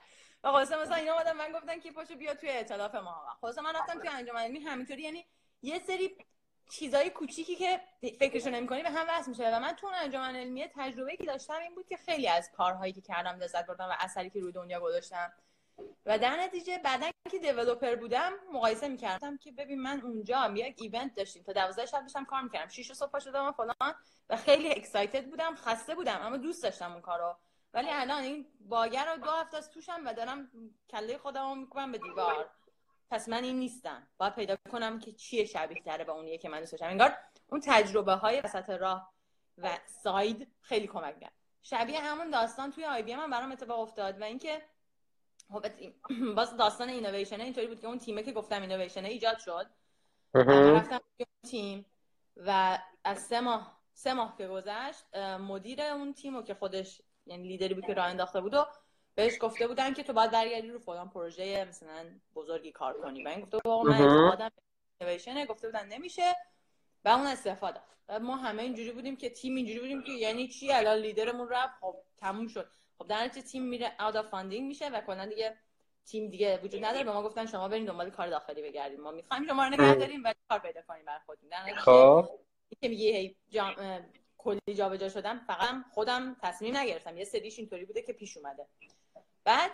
[0.44, 3.26] و خلاصه مثلا اینا اومدن من گفتن که پاشو بیا توی ائتلاف ما.
[3.40, 5.02] خلاصه من رفتم توی انجمن علمی همینطوری.
[5.02, 5.26] یعنی
[5.62, 6.16] یه سری
[6.70, 7.80] چیزای کوچیکی که
[8.18, 9.56] فکرشو نمی‌کنی به هم وصل میشه.
[9.56, 13.00] و من تو انجمن علمی تجربه که داشتم این بود که خیلی از کارهایی که
[13.00, 15.32] کردم لذت بردم و اثری که روی دنیا گذاشتم.
[16.06, 21.14] و در نتیجه بعدا که دیولپر بودم مقایسه می‌کردم که ببین من اونجا یک ایونت
[21.14, 21.42] داشتیم.
[21.42, 22.68] تا 12 شب داشتم کار می‌کردم.
[22.68, 23.94] 6 صبح شدم و فلان.
[24.30, 27.36] و خیلی اکسایتد بودم خسته بودم اما دوست داشتم اون کارو.
[27.74, 30.50] ولی الان این باگر رو دو هفته از توشم و دارم
[30.90, 32.50] کله خودم رو می‌کنم به دیوار.
[33.10, 34.06] پس من این نیستم.
[34.18, 36.86] باید پیدا کنم که چیه شبیه تره به اونیه که من دوست داشتم.
[36.86, 37.16] انگار
[37.48, 39.12] اون تجربه های وسط راه
[39.58, 44.62] و side خیلی کمک کرد شبیه همون داستان توی IBM برام اتفاق افتاد و اینکه
[45.52, 45.66] خب
[46.36, 49.66] باز داستان اینویشن اینطوری بود که اون تیمه که گفتم اینویشن ایجاد شد.
[50.34, 51.00] رفتم
[51.50, 51.86] تیم
[52.36, 57.48] و از سه ماه سه ماه که گذشت مدیر اون تیم و که خودش یعنی
[57.48, 58.66] لیدری بود که راه انداخته بود و
[59.14, 63.24] بهش گفته بودن که تو باید برگردی رو فلان پروژه مثلا بزرگی کار کنی.
[63.24, 64.50] و این گفته بود من آدم
[65.00, 66.36] اینویشن گفته بودن نمیشه
[67.04, 67.80] و اون استعفا داده.
[68.08, 71.74] و ما همه اینجوری بودیم که تیم اینجوری بودیم که یعنی چی؟ الان لیدرمون رفت.
[71.80, 72.70] خب تموم شد.
[72.98, 75.56] خب در نتیجه تیم میره out of funding میشه و کلا دیگه
[76.06, 77.04] تیم دیگه وجود نداره.
[77.04, 80.24] به ما گفتن شما برین دنبال کار داخلی بگردید ما می‌خوایم شما رو نگه داریم
[80.24, 81.48] و کار پیدا کنیم برای خودتون.
[81.48, 82.28] در خب.
[82.80, 83.74] که میگه جام...
[84.38, 87.16] کلی جابجا شدم فقط خودم تصمیم نگرفتم.
[87.16, 88.66] یه سریش اینطوری بوده که پیش اومده.
[89.50, 89.70] بعد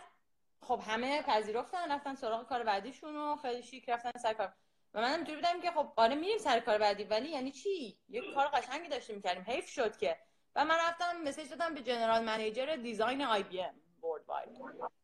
[0.60, 4.52] خب همه پذیرفتن رفتن سراغ کار بعدیشون و خیلی شیک رفتن سر کار.
[4.94, 8.22] و منم اینطوری بودم که خب آره میریم سر کار بعدی ولی یعنی چی؟ یه
[8.34, 10.18] کار قشنگی داشتیم می‌کردیم حیف شد که.
[10.54, 13.74] و من رفتم مسیج دادم به جنرال منیجر دیزاین آی بی ام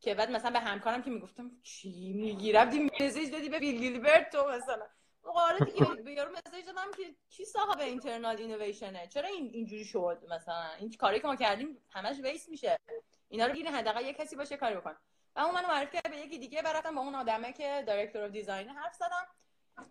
[0.00, 4.30] که بعد مثلا به همکارم که می‌گفتم چی میگی؟ رفتی مسیج دادی به بیل گیلبرت
[4.30, 4.86] تو مثلا.
[5.24, 9.84] آره دیگه به یارو message دادم که کی صاحب internal innovation ه؟ چرا این اینجوری
[9.84, 12.76] شد مثلا؟ این کاری که ما کردیم همش waste میشه.
[13.28, 14.96] اینا رو گیره حداقل یه کسی باشه کاری بکن
[15.36, 18.30] و اون منو معرفی کرد به یکی دیگه برفتم با اون آدمه که director of
[18.30, 19.26] design حرف زدم.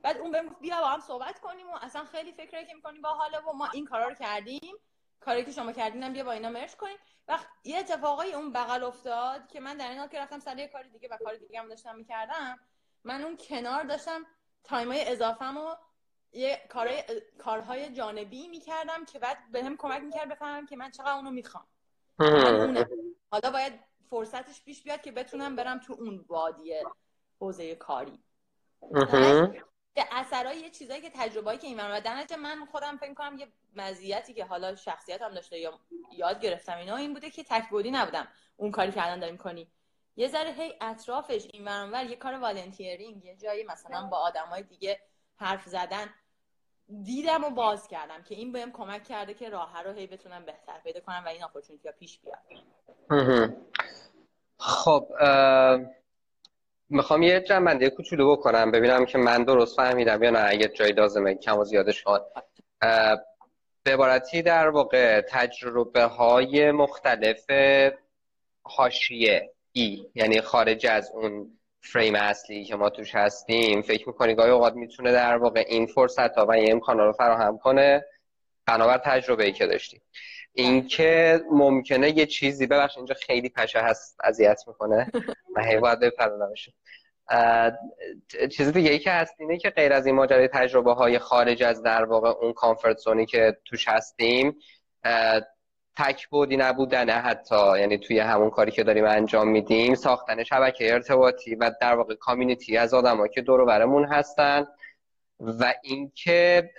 [0.02, 3.10] بعد اون بهم بیا با هم صحبت کنیم و اصلا خیلی فکری که می‌کنیم با
[3.10, 4.76] حاله و ما این کارا رو کردیم.
[5.20, 6.98] کاری که شما کردینم بیا با اینا merge کنیم.
[7.28, 10.68] و یه اتفاقای اون بغل افتاد که من در این حال که رفتم سر یه
[10.68, 12.60] کار دیگه و کار دیگه هم داشتم می‌کردم
[13.04, 14.26] من اون کنار داشتم
[14.64, 15.76] تایمای اضافهم و
[16.34, 17.04] یه کارهای,
[17.38, 21.68] کارهای جانبی می‌کردم که بعد بهم هم کمک می‌کرد بفهمم که من چقدر اونو می‌خوام.
[23.32, 23.74] حالا باید
[24.10, 26.74] فرصتش پیش بیاد که بتونم برم تو اون وادی
[27.40, 28.20] حوزه کاری.
[30.12, 34.34] اثرای یه چیزایی که تجربه‌ای که این و در من خودم فکر کنم یه مزیتی
[34.34, 35.80] که حالا شخصیت هم داشته یا
[36.12, 38.28] یاد گرفتم اینا این بوده که تکبودی نبودم.
[38.56, 39.72] اون کاری که الان داریم کنی
[40.16, 45.00] یه ذره هی اطرافش این ور یه کار والنتیرینگ یه جایی مثلا با آدمای دیگه
[45.36, 46.10] حرف زدن.
[47.04, 50.80] دیدم و باز کردم که این بهم کمک کرده که راه رو هی بتونم بهتر
[50.84, 52.40] پیدا کنم و این اپورتونیتی پیش بیاد.
[54.58, 55.08] خب
[56.90, 60.46] می‌خوام یه جنبنده کوچولو بکنم ببینم که من درست فهمیدم یا نه.
[60.50, 62.20] اگه جایی لازمه کم و زیادش کن
[63.84, 67.46] به عبارتی در واقع تجربه های مختلف
[68.64, 69.54] حاشیه.
[69.72, 74.74] ای یعنی خارج از اون فریم اصلی که ما توش هستیم فکر می‌کنی گاهی اوقات
[74.74, 78.06] می‌تونه در واقع این فرصت ها و این امکان رو فراهم کنه؟
[78.66, 80.02] بنابر تجربه ای که داشتیم
[80.54, 85.12] اینکه ممکنه یه چیزی ببخش اینجا خیلی پشه هست اذیت می‌کنه.
[85.56, 86.70] من هی باید بپرونمش
[88.52, 91.84] چیز دیگه ای که هست اینه که غیر از این ماجرای تجربه های خارج از
[91.84, 94.56] در واقع اون کامفورت زونی که توش هستیم
[95.98, 97.80] تک بودی نبودنه حتی.
[97.80, 102.78] یعنی توی همون کاری که داریم انجام میدیم ساختن شبکه ارتباطی و در واقع کامیونیتی
[102.78, 104.68] از آدمایی که دور برمون هستن
[105.40, 106.70] و اینکه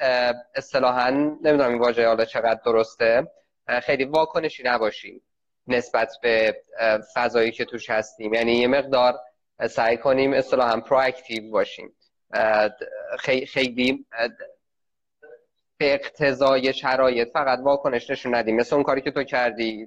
[0.55, 3.29] اصطلاحا نمی‌دونم این واژه حالا چقدر درسته
[3.83, 5.23] خیلی واکنشی نباشیم
[5.67, 6.63] نسبت به
[7.15, 8.35] فضایی که توش هستیم.
[8.35, 9.21] یعنی یه مقدار
[9.71, 11.93] سعی کنیم اصطلاحا پرواکتیو باشیم.
[13.49, 14.07] خیلی
[15.83, 18.57] به اقتضای شرایط فقط واکنش نشون ندیم.
[18.57, 19.87] مثل اون کاری که تو کردی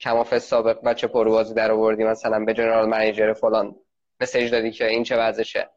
[0.00, 3.76] کماف سابق بچه پروازی در آوردی مثلا به جنرال منیجر فلان
[4.20, 5.70] مسیج دادی که این چه وضعشه.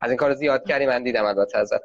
[0.00, 1.80] از این کار زیاد کردی من دیدم البته ازت.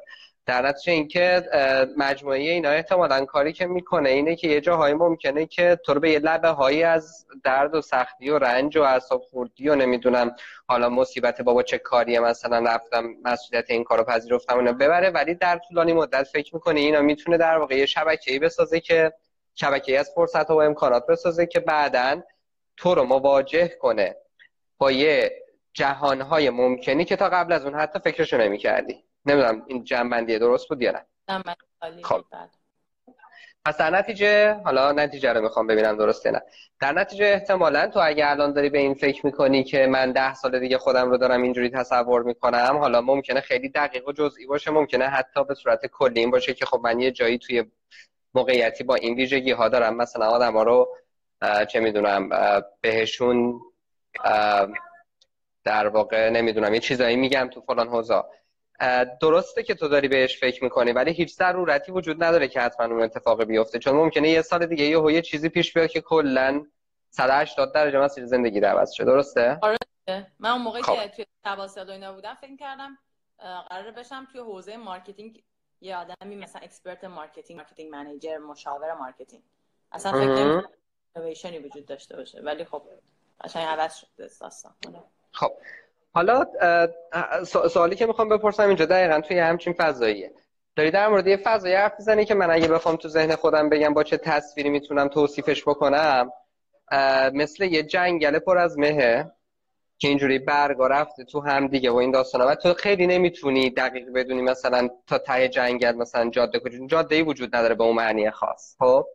[0.46, 1.48] در نتیجه اینکه
[1.96, 6.18] مجموعه اینا احتمالا کاری که می‌کنه اینه که یه جاهایی ممکنه که تو به یه
[6.18, 10.36] لبه هایی از درد و سختی و رنج و اعصاب خوردی و نمی‌دونم
[10.68, 15.60] حالا مصیبت بابا چه کاریه مثلا رفتم مسئولیت این کارو پذیرفتم اونو ببره ولی در
[15.68, 19.12] طولانی مدت فکر می‌کنه اینا می‌تونه در واقع یه شبکه‌ای بسازه که
[19.54, 22.22] شبکه‌ای از فرصت و امکانات بسازه که بعدا
[22.76, 24.16] تو رو مواجه کنه
[24.78, 29.04] با یه جهانهای ممکنی که تا قبل از اون حتی فکرشو نمی‌کردی.
[29.26, 31.04] نمی‌دونم این جنبندی درست بود یا نه؟
[32.02, 32.24] خب.
[33.64, 36.42] پس در نتیجه حالا نتیجه رو می‌خوام ببینم درسته نه.
[36.80, 40.60] در نتیجه احتمالا تو اگه الان داری به این فکر می‌کنی که من ده سال
[40.60, 45.04] دیگه خودم رو دارم اینجوری تصور می‌کنم حالا ممکنه خیلی دقیق و جزئی باشه ممکنه
[45.04, 47.64] حتی به صورت کلی این باشه که خب من یه جایی توی
[48.34, 49.96] موقعیتی با این ویژگی ها دارم.
[49.96, 50.96] مثلا آدم ها رو
[51.68, 52.28] چه می‌دونم
[52.80, 53.60] بهشون
[55.64, 58.22] در واقع نمی‌دونم یه چیزایی میگم تو فلان حوزه.
[59.20, 63.02] درسته که تو داری بهش فکر می‌کنی ولی هیچ ضرورتی وجود نداره که حتما اون
[63.02, 63.78] اتفاق بیفته.
[63.78, 66.66] چون ممکنه یه سال دیگه یه یه چیزی پیش بیاد که کلا
[67.10, 69.04] 180 درجه مسیر زندگی رو عوض شه.
[69.04, 69.76] درسته؟ آره.
[70.38, 70.94] من اون موقعی خب.
[70.94, 72.98] که توی تواسط و اینا بودم فکر کردم
[73.70, 75.42] قرار بشم توی حوزه marketing
[75.80, 79.42] یه آدمی مثلا expert marketing marketing manager مشاور marketing.
[79.92, 82.40] اصلا فکر نمی‌کنم وجود داشته باشه.
[82.40, 82.82] ولی خب
[83.44, 84.72] قشنگ عوض شد داستان.
[85.32, 85.52] خب.
[86.14, 86.46] حالا
[87.44, 90.32] سوالی که می‌خوام بپرسم اینجا دقیقا توی همچین فضاییه.
[90.76, 93.94] داری در مورد یه فضایی حرف می‌زنی که من اگه بخوام تو ذهن خودم بگم
[93.94, 96.32] با چه تصویری می‌تونم توصیفش بکنم؟
[97.34, 99.32] مثل یه جنگل پر از مهه
[99.98, 102.46] که اینجوری برگا رفته تو هم دیگه و این داستانا.
[102.46, 107.22] و تو خیلی نمی‌تونی دقیق بدونی مثلا تا ته جنگل مثلا جاده کجا جاده ای
[107.22, 109.06] وجود نداره به اون معنی خاص خب؟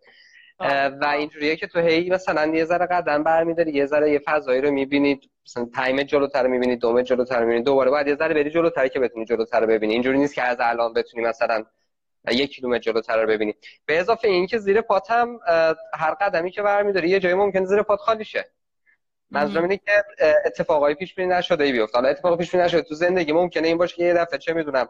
[0.60, 4.72] و اینجوریه که تو هی مثلا یه ذره قدم برمیداری یه ذره یه فضایی رو
[4.72, 8.88] می‌بینید مثلا تایم جلوتر رو می‌بینید دومه جلوتر می‌بینید دوباره بعد یه ذره بری جلوتر
[8.88, 9.93] که بتونی جلوتر رو ببینی.
[9.93, 11.63] اینجوری نیست که از الان بتونی مثلا
[12.32, 13.56] یک کیلومتر جلوتر رو ببینی.
[13.86, 15.39] به اضافه اینکه زیر پاتم
[15.93, 18.46] هر قدمی که برمیداری یه جایی ممکن زیر پات خالی شه.
[19.32, 19.91] منظورم اینه که
[20.46, 21.98] اتفاقای پیش بینی نشده ای بیفته.
[21.98, 24.89] حالا اتفاق پیش بینی نشده تو زندگی ممکنه این باشه که یه دفعه چه می‌دونم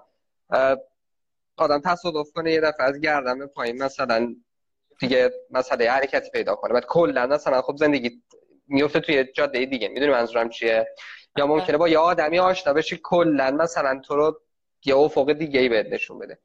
[1.58, 4.36] آدم تصادف کنه یه دفعه از گردن پایین مثلا
[5.00, 6.74] دیگه مسئله حرکتی پیدا کنه.
[6.74, 8.22] بعد کلا مثلا خب زندگی
[8.68, 9.88] میفته توی جاده دیگه.
[9.88, 10.88] می‌دونی منظورم چیه؟
[11.38, 14.40] یا ممکنه با یه آدمی آشنا بشی کلا مثلا تو رو
[14.86, 16.38] یه افق دیگه ای بهت نشون بده.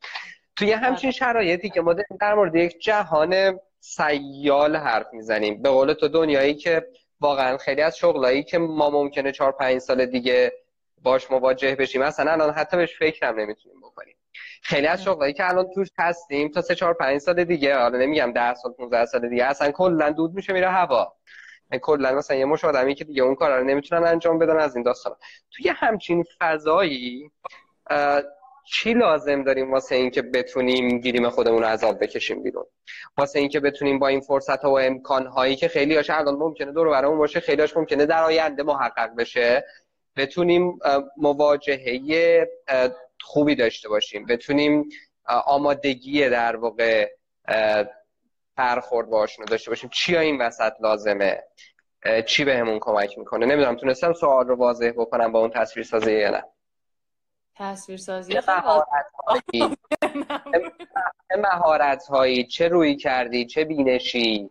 [0.57, 1.19] توی همچین بله.
[1.19, 5.63] شرایطی که ما در مورد یک جهان سیال حرف می‌زنیم.
[5.63, 6.87] به قول تو دنیایی که
[7.21, 10.53] واقعا خیلی از شغلایی که ما ممکنه 4 5 سال دیگه
[11.03, 14.17] باش مواجه بشیم مثلا الان حتی بهش فکرم نمی‌تونیم بکنیم.
[14.63, 18.33] خیلی از شغلایی که الان توش هستیم تا 3 4 5 سال دیگه حالا نمیگم
[18.33, 21.13] 10 سال 15 سال دیگه اصلا کلا دود میشه میره هوا.
[21.83, 24.85] کلا مثلا یه مش آدمی که دیگه اون کارا رو نمی‌تونن انجام بدن از این
[24.85, 25.17] داستان
[25.51, 27.31] توی همچین فضایی
[28.65, 32.65] چی لازم داریم واسه اینکه بتونیم گیریم خودمون رو عذاب بکشیم بیرون؟
[33.19, 36.73] واسه اینکه بتونیم با این فرصت ها و امکان هایی که خیلی هاش الان ممکنه
[36.73, 39.65] دور برامون باشه خیلی هاش ممکنه در آینده محقق بشه
[40.17, 40.79] بتونیم
[41.17, 42.01] مواجهه
[43.23, 44.27] خوبی داشته باشیم.
[44.27, 44.89] بتونیم
[45.27, 47.11] آمادگی در واقع
[48.57, 49.91] برخورد باشون داشته باشیم.
[49.93, 51.43] چی این وسط لازمه؟
[52.27, 56.31] چی بهمون کمک می‌کنه؟ نمی‌دونم تونستم سوال رو واضح بکنم با اون تصویر سازی یا
[56.31, 56.45] نه.
[57.55, 58.43] تصویر سازی چه
[61.37, 64.51] مهارت هایی چه روی کردی؟ چه بینشی؟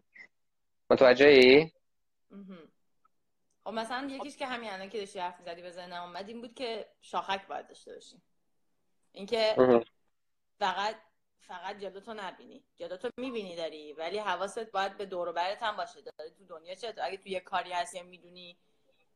[0.90, 1.72] متوجه ای؟
[3.64, 6.54] خب مثلا یکیش که همین الان که داشتی حرف می‌زدی به ذهنم اومد این بود
[6.54, 8.22] که شاخک باید داشته باشیم.
[9.12, 9.56] اینکه
[10.60, 10.96] فقط
[11.40, 16.02] فقط جلوتو نبینی جلوتو می‌بینی داری ولی حواست باید به دور و برت هم باشه.
[16.02, 18.58] داری تو دنیا چه اگه تو یه کاری هستی می‌دونی.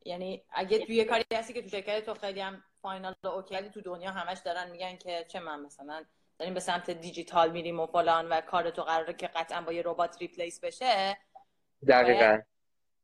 [0.06, 3.70] یعنی اگه توی یه کاری هستی که تو شرکت تو خیلی هم fine و okay
[3.70, 6.06] تو دنیا همش دارن میگن که چه من مثلا
[6.40, 9.82] داریم به سمت دیجیتال میریم و فلان و کار تو قراره که قطعا با یه
[9.86, 11.18] ربات replace بشه.
[11.88, 12.42] دقیقا.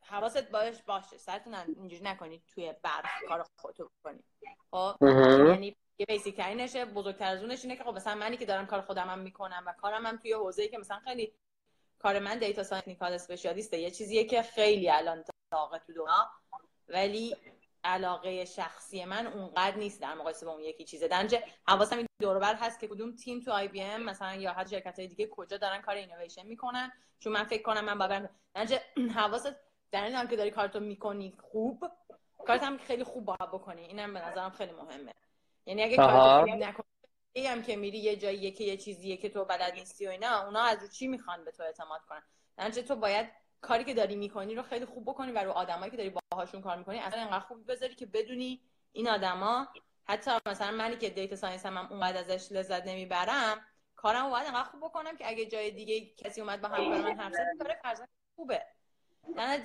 [0.02, 1.18] حواست باشه باشه.
[1.18, 4.26] سرتون اینجوری نکنید توی برف کار خودتو بکنید
[4.72, 8.66] خب؟ یعنی یه basic ترینشه بزرگتر از اونش اینه که خب مثلا منی که دارم
[8.66, 11.34] کار خودم هم می‌کنم و کارم هم توی حوزه‌ای که مثلا خیلی
[12.00, 16.30] کار من data scientist specialist ه یه چیزیه که خیلی الان داغه تو دنیا
[16.88, 17.36] ولی
[17.84, 21.08] علاقه شخصی من اونقدر نیست در مقایسه با اون یکی چیزه.
[21.08, 25.00] در نتیجه حواسم این دوربر هست که کدوم تیم تو IBM مثلا یا هر شرکت
[25.00, 26.92] های دیگه کجا دارن کار اینویشن می‌کنن.
[27.20, 28.82] چون من فکر کنم من باور در نتیجه
[29.16, 29.56] حواست
[29.92, 31.86] در این که داری کارتو می‌کنی خوب
[32.48, 33.82] کارت هم خیلی خوب باید بکنی.
[33.82, 35.14] اینم به نظرم خیلی مهمه.
[35.72, 36.86] یعنی اگه نکنی.
[37.48, 40.62] هم که میری یه جایی که یه چیزیه که تو بلد نیستی و اینا اونا
[40.62, 42.24] از رو چی می‌خوان به تو اعتماد کنن؟
[42.58, 43.30] در تو باید
[43.62, 46.78] کاری که داری می‌کنی رو خیلی خوب بکنی و رو آدمایی که داری باهاشون کار
[46.78, 49.68] می‌کنی اصلا انقدر خوب بذاری که بدونی این آدما
[50.04, 54.64] حتی مثلا منی که data science هم, هم اونقدر ازش لذت نمی‌برم کارم باید انقدر
[54.64, 58.06] خوب بکنم که اگه جای دیگه کسی اومد با هم من حرف زد کار فرضاً
[58.36, 58.62] خوبه.
[59.36, 59.62] در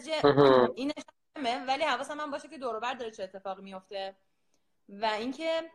[0.75, 0.92] این
[1.37, 4.16] همه ولی حواسم من باشه که دورم داره چه اتفاقی میفته.
[4.88, 5.71] و اینکه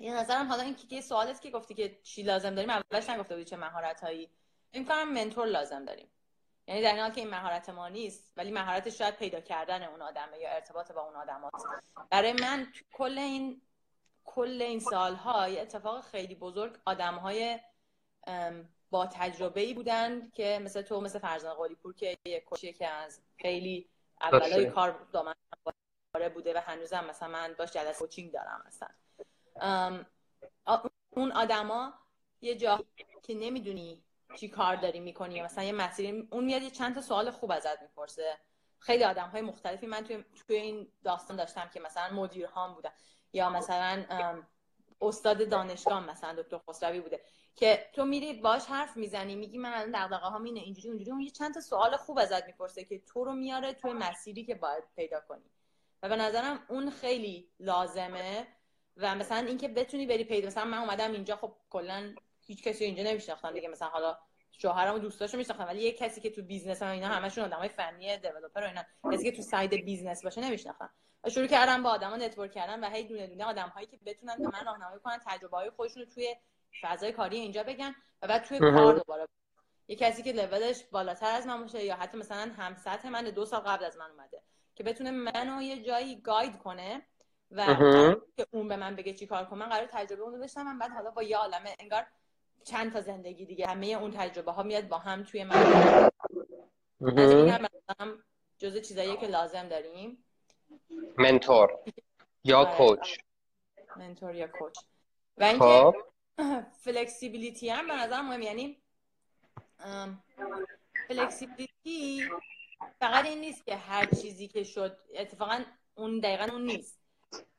[0.00, 3.44] یه نظرم حالا این که سوالت که گفتی که چی لازم داریم؟ اولش نگفته بودی
[3.44, 4.30] چه مهارت هایی
[4.74, 6.08] کنم منتور لازم داریم.
[6.68, 10.38] یعنی در حال که این مهارت ما نیست ولی مهارت شاید پیدا کردن اون آدمه
[10.38, 11.52] یا ارتباط با اون آدمات
[12.10, 13.62] برای من کل این
[14.24, 17.60] کل این سالها یه اتفاق خیلی بزرگ آدم های
[18.90, 22.88] با تجربه ای بودن که مثل تو مثل فرزان قولی پور که یه کوچیه که
[22.88, 23.88] از خیلی
[24.20, 25.34] اولای کار دامن
[26.34, 28.88] بوده و هنوزم مثلا من باش جلسه کوچینگ دارم مثلا.
[31.10, 31.94] اون آدما
[32.40, 32.84] یه جا
[33.22, 34.04] که نمی‌دونی
[34.36, 37.82] چی کار داری می‌کنی مثلا یه مسیری اون میاد یه چند تا سوال خوب ازت
[37.82, 38.38] می‌پرسه.
[38.78, 39.86] خیلی آدم های مختلفی.
[39.86, 42.90] من توی, توی این داستان داشتم که مثلا مدیر هام بودن
[43.32, 44.04] یا مثلا
[45.00, 47.20] استاد دانشگاه مثلا دکتر خسروی بوده
[47.56, 51.10] که تو میری باش حرف می‌زنی میگی من الان دغدغه ها اینه اینجوری اونجوری.
[51.10, 54.54] اون یه چند تا سوال خوب ازت می‌پرسه که تو رو میاره توی مسیری که
[54.54, 55.50] باید پیدا کنی.
[56.02, 58.46] و به نظرم اون خیلی لازمه.
[58.96, 62.14] و مثلا اینکه بتونی بری پیدا مثلا من اومدم اینجا خب کلا
[62.46, 63.68] هیچ کسی اینجا نمیشناختم دیگه.
[63.68, 64.18] مثلا حالا
[64.52, 68.18] شوهرم و دوستاشو میشناختم ولی یه کسی که تو business هم اینا همشون آدمای فنی
[68.18, 68.82] developer و اینا
[69.12, 70.90] کسی که تو side business باشه نمیشناختم.
[71.24, 74.48] و شروع کردم با آدما network کردن و هی دونه دونه آدمایی که بتونن به
[74.48, 76.36] من راهنمایی کنن تجربه های خودشون رو توی
[76.82, 79.28] فضای کاری اینجا بگن و بعد توی کار دوباره.
[79.88, 83.44] یه کسی که لولش بالاتر از من باشه یا حتی مثلا هم سطح من دو
[83.44, 84.42] سال قبل از من اومده
[84.74, 87.02] که بتونه منو یه جایی گاید کنه
[87.50, 87.76] و
[88.36, 90.90] که اون به من بگه چی کار کنم من قرار تجربه اون رو من بعد
[90.90, 92.06] حالا با یه عالمه انگار
[92.64, 96.10] چند تا زندگی دیگه همه اون تجربه ها میاد با هم توی من.
[98.00, 98.22] هم
[98.58, 100.24] جزء چیزایی که لازم داریم.
[101.18, 101.72] منتور
[102.44, 102.76] یا آره.
[102.76, 103.18] کوچ.
[103.96, 104.78] منتور یا کوچ.
[105.36, 105.98] و اینکه
[106.84, 108.82] فلکسیبیلیتی هم به نظر مهم یعنی
[111.08, 112.28] فلکسیبیلیتی
[113.00, 117.05] فقط این نیست که هر چیزی که شد اتفاقا اون دقیقا اون نیست.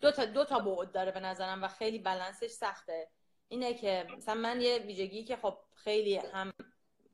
[0.01, 3.09] دو تا دو تا بعد داره به نظرم و خیلی بلنسش سخته.
[3.47, 6.53] اینه که مثلا من یه ویژگی که خب خیلی هم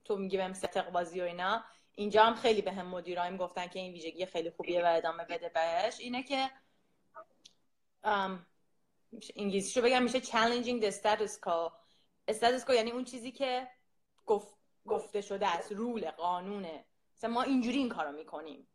[0.04, 1.64] تو میگی بهم ستق بازی و اینا
[1.96, 5.50] اینجا هم خیلی به هم مدیرایم گفتن که این ویژگی خیلی خوبیه و ادامه بده
[5.50, 6.00] بهش.
[6.00, 6.52] اینه که
[9.36, 11.72] انگلیسی رو بگم میشه challenging the status quo.
[12.32, 13.68] Status quo یعنی اون چیزی که
[14.26, 14.56] گفت
[14.86, 16.86] گفته شده است رول قانونه.
[17.18, 18.68] مثلا ما اینجوری این کارو می‌کنیم.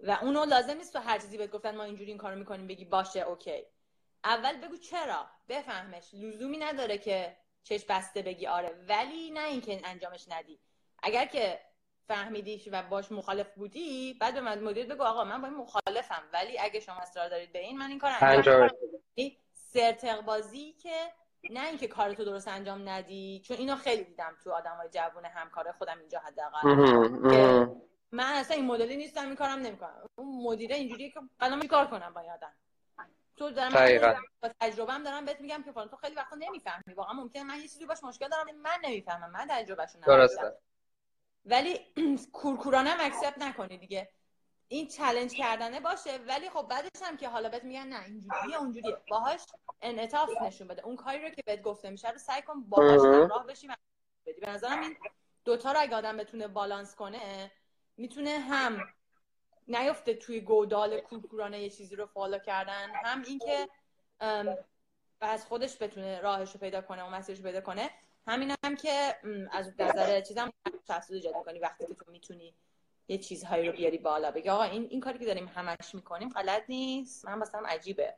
[0.00, 2.84] و اونو لازم نیست تو هر چیزی بهت گفتن ما اینجوری این کارو می‌کنیم بگی
[2.84, 3.64] باشه اوکی.
[4.24, 6.14] اول بگو چرا؟ بفهمش.
[6.14, 10.60] لزومی نداره که چش بسته بگی آره ولی نه اینکه انجامش ندی.
[11.02, 11.60] اگر که
[12.08, 16.22] فهمیدیش و باش مخالف بودی بعد به من مدیر بگو آقا من با این مخالفم
[16.32, 18.70] ولی اگه شما اصرار دارید به این من این کار انجام
[19.54, 21.12] سرتق بازی که
[21.50, 25.98] نه اینکه کارتو درست انجام ندی چون اینو خیلی دیدم تو آدمای جوون همکار خودم
[25.98, 26.68] اینجا حداقل.
[28.14, 30.08] من اصلا این مدلی نیستم این کارم نمی‌کنم.
[30.14, 32.52] اون مدیره اینجوریه که الان کار کنم با یادم
[33.36, 36.94] تو دارم با تجربه هم دارم بهت میگم که تو خیلی وقتا نمی‌فهمی.
[36.96, 39.30] واقعا ممکنه من یه چیزی باش مشکل دارم من نمی‌فهمم.
[39.30, 40.52] من تجربهشون درسته.
[41.44, 41.80] ولی
[42.32, 44.10] کورکورانه هم اکسپت نکنی دیگه.
[44.68, 48.96] این challenge کردنه باشه ولی خب بعدش هم که حالا بهت میگن نه اینجوریه اونجوریه.
[49.08, 49.40] باهاش
[49.82, 50.84] انعطاف نشون بده.
[50.86, 53.68] اون کاری رو که بهت گفته میشه رو سعی کن باهاش همراه بشی
[54.26, 54.40] بدی.
[54.40, 54.96] به نظرم این
[55.44, 57.50] دوتا رو اگه آدم بتونه بالانس کنه
[57.96, 58.88] می‌تونه هم
[59.68, 63.68] نیفته توی گودال کورکورانه یه چیزی رو follow کردن هم اینکه
[65.20, 67.90] از خودش بتونه راهش رو پیدا کنه و مسیرش پیدا کنه.
[68.26, 69.16] همین هم که
[69.52, 70.52] از نظر چیزم
[70.88, 72.54] تفسیر ایجاد کنی وقتی که تو می‌تونی
[73.08, 74.30] یه چیزهایی رو بیاری بالا.
[74.30, 77.24] بگی آقا این این کاری که داریم همش می‌کنیم غلط نیست.
[77.24, 78.14] من مثلا عجیبه.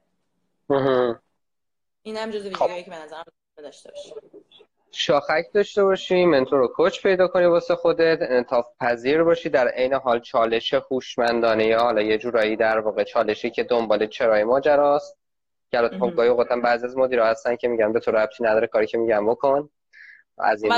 [2.03, 3.25] این هم جزو ویژگیهایی که به نظرم
[3.57, 4.15] داشته باشه
[4.93, 9.95] شاخک داشته باشی منتور و کوچ پیدا کنی واسه خودت انطاف پذیر باشی در عین
[9.95, 15.19] حال چالش هوشمندانه یا حالا یه جورایی در واقع چالشی که دنبال چرای ماجراست.
[15.71, 18.67] که البته خب گاهی اوقات بعضی از مدیرا هستن که میگن به تو ربطی نداره
[18.67, 19.71] کاری که میگم بکن.
[20.39, 20.73] از این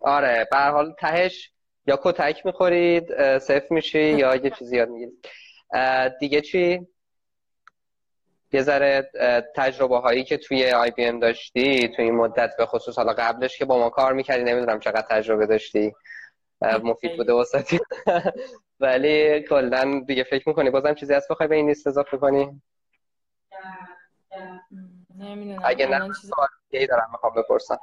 [0.00, 1.50] آره به حال تهش
[1.86, 5.28] یا کتک می‌خورید صفر میشی یا یه چیزی یاد می‌گیرید.
[6.20, 6.86] دیگه چی؟
[8.54, 9.10] یه ذره
[9.56, 13.58] تجربه هایی که توی آی بی ام داشتی توی این مدت به خصوص حالا قبلش
[13.58, 15.92] که با ما کار می‌کردی نمی‌دونم چقدر تجربه داشتی.
[16.62, 17.80] مفید بوده واسطی
[18.80, 22.62] ولی کلا دیگه فکر می‌کنی بازم چیزی هست بخوای به این لیست اضافه کنی؟
[25.64, 26.48] اگه نه سوال
[26.88, 27.78] دارم می‌خوام بپرسم.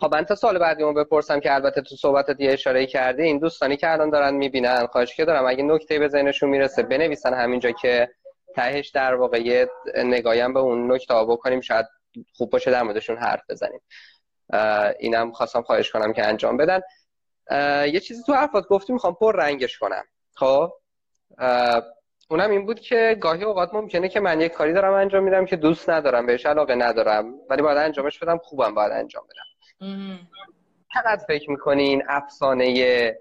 [0.00, 3.76] خب من تا سال بعدی بپرسم که البته تو صحبتت یه اشاره کردی این دوستانی
[3.76, 8.08] که الان دارن می‌بینن خواهش که دارم اگه نکته به ذهنشون می‌رسه بنویسن همینجا که
[8.54, 11.86] تهش در واقع یه نگاهیم به اون نکته ها بکنیم شاید
[12.36, 13.80] خوب باشه در موردشون حرف بزنیم.
[14.98, 16.80] اینم خواستم خواهش کنم که انجام بدن.
[17.86, 20.04] یه چیزی تو حرفات گفتی می‌خوام پر رنگش کنم.
[20.34, 20.72] خب؟
[22.30, 25.56] اونم این بود که گاهی اوقات ممکنه که من یه کاری دارم انجام میدم که
[25.56, 29.49] دوست ندارم بهش علاقه ندارم ولی باید انجامش بدم خوبم باید انجام بدم.
[30.94, 33.16] چقدر فکر می‌کنی این افسانه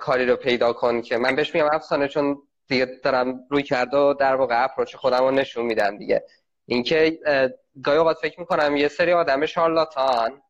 [0.00, 4.14] کاری رو پیدا کن که من بهش میگم افسانه؟ چون دیگه دارم روی کرده و
[4.14, 6.24] در واقع اپروچ خودم رو نشون میدم دیگه.
[6.66, 7.18] اینکه
[7.82, 10.42] گاهی اوقات فکر می‌کنم یه سری آدم شارلاتان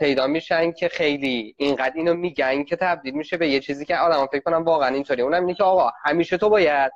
[0.00, 4.26] پیدا میشن که خیلی اینقدر اینو میگن که تبدیل میشه به یه چیزی که آدم
[4.26, 6.92] فکر کنم واقعا اینطوری اونم اینه که آقا همیشه تو باید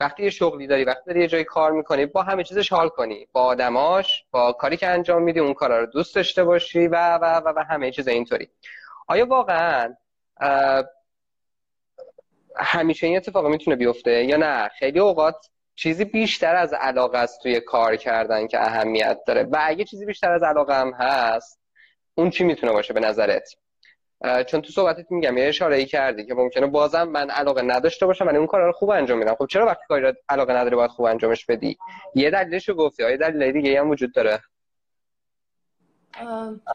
[0.00, 3.28] وقتی یه شغلی داری وقتی داری یه جایی کار می‌کنی با همه چیزش حال کنی.
[3.32, 7.40] با آدماش با کاری که انجام میدی اون کارا رو دوست داشته باشی و و
[7.44, 8.48] و, و همه چیز اینطوری.
[9.08, 9.94] آیا واقعا
[12.56, 17.60] همیشه این اتفاق می‌تونه بیفته یا نه؟ خیلی اوقات چیزی بیشتر از علاقه است توی
[17.60, 19.42] کار کردن که اهمیت داره.
[19.42, 21.60] و اگه چیزی بیشتر از علاقه هم هست
[22.14, 23.54] اون چی می‌تونه باشه به نظرت؟
[24.46, 28.26] چون تو صحبتت میگم یه اشاره ای کردی که ممکنه بازم من علاقه نداشته باشم
[28.26, 29.34] ولی اون کار رو خوب انجام میدم.
[29.34, 31.78] خب چرا وقتی کاری علاقه نداری باید خوب انجامش بدی؟
[32.14, 33.04] یه دلیلش رو گفتی.
[33.04, 34.42] آیا دلیل دیگه هم وجود داره؟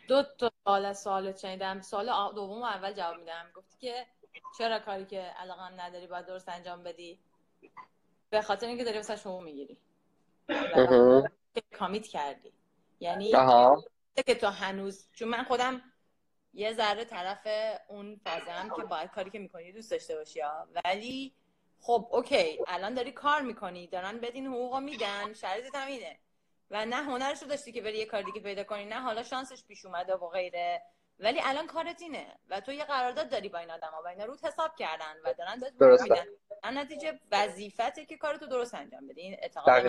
[0.07, 1.81] دو تا سوال سوال شنیدم.
[1.81, 3.45] سوال دوم اول جواب میدم.
[3.55, 3.93] گفتی که
[4.57, 7.19] چرا کاری که علاقه نداری باید درست انجام بدی؟
[8.29, 9.77] به خاطر اینکه داری واسه شما می‌گیری.
[11.79, 12.51] کامیت کردی.
[12.99, 13.31] یعنی
[14.25, 15.81] که تو هنوز چون من خودم
[16.55, 17.47] یه ذره طرف
[17.87, 20.41] اون فازم که باید کاری که می‌کنی دوست داشته باشی
[20.85, 21.33] ولی
[21.81, 26.19] خب اوکی الان داری کار می‌کنی دارن بدین حقوق میدن شرایطت هم اینه.
[26.71, 29.63] و نه هنرش رو داشتی که بری یه کار دیگه پیدا کنی نه حالا شانسش
[29.67, 30.81] پیش اومده و غیره.
[31.19, 32.39] ولی الان کارت اینه.
[32.49, 35.59] و تو یه قرارداد داری با این آدما و اینا رو حساب کردن و دارن
[35.59, 36.25] بهت میدن.
[36.63, 39.21] نتیجه وظیفته که کارتو درست انجام بدی.
[39.21, 39.83] این اعتقاد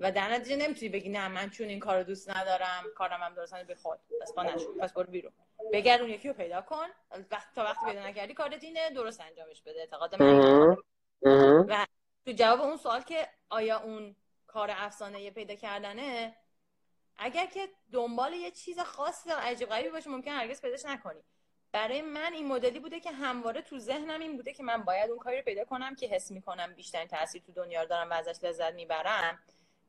[0.00, 3.54] و در نتیجه نمی‌تونی بگی نه من چون این کارو دوست ندارم کارم هم درست
[3.54, 4.74] به خود پس با نشو.
[4.74, 5.32] پس برو بیرون.
[5.72, 6.86] بگرد اون یکی رو پیدا کن.
[7.30, 9.80] وقت تا وقتی پیدا نکردی کارت اینه درست انجامش بده.
[9.80, 10.76] اعتقاد من
[11.68, 11.86] و
[12.26, 16.36] تو جواب اون سوال که آیا اون کار افسانه پیدا کردنه
[17.18, 21.20] اگر که دنبال یه چیز خاصی عجیب غریبی باشه ممکن هرگز پیداش نکنی.
[21.72, 25.18] برای من این مدلی بوده که همواره تو ذهنم این بوده که من باید اون
[25.18, 28.74] کاری رو پیدا کنم که حس می‌کنم بیشترین تاثیر تو دنیا دارم و ازش لذت
[28.74, 29.38] می‌برم.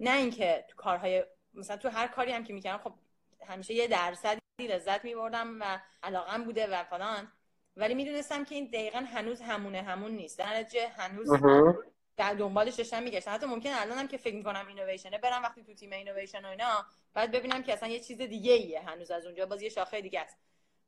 [0.02, 2.94] نه اینکه تو کارهای مثلا تو هر کاری هم که می‌کردم خب
[3.48, 7.32] همیشه یه درصدی لذت میبردم و علاقم بوده و فلان.
[7.78, 10.40] ولی می‌دونستم که این دقیقا هنوز همونه همون نیست.
[10.40, 10.66] در
[10.98, 11.30] هنوز
[12.18, 13.34] در دنبالش داشتم میگشتم.
[13.34, 17.32] حتی ممکن الانم که فکر می‌کنم اینویشنه برم وقتی تو تیم اینویشن و اینا بعد
[17.32, 19.46] ببینم که اصلا یه چیز دیگه ایه هنوز از اونجا.
[19.46, 20.38] باز یه شاخه دیگه است.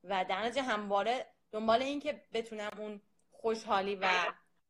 [0.03, 3.01] و در نتیجه همواره دنبال این که بتونم اون
[3.32, 4.09] خوشحالی و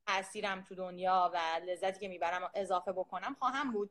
[0.08, 3.90] تاثیرم تو دنیا و لذتی که می‌برم اضافه بکنم خواهم بود.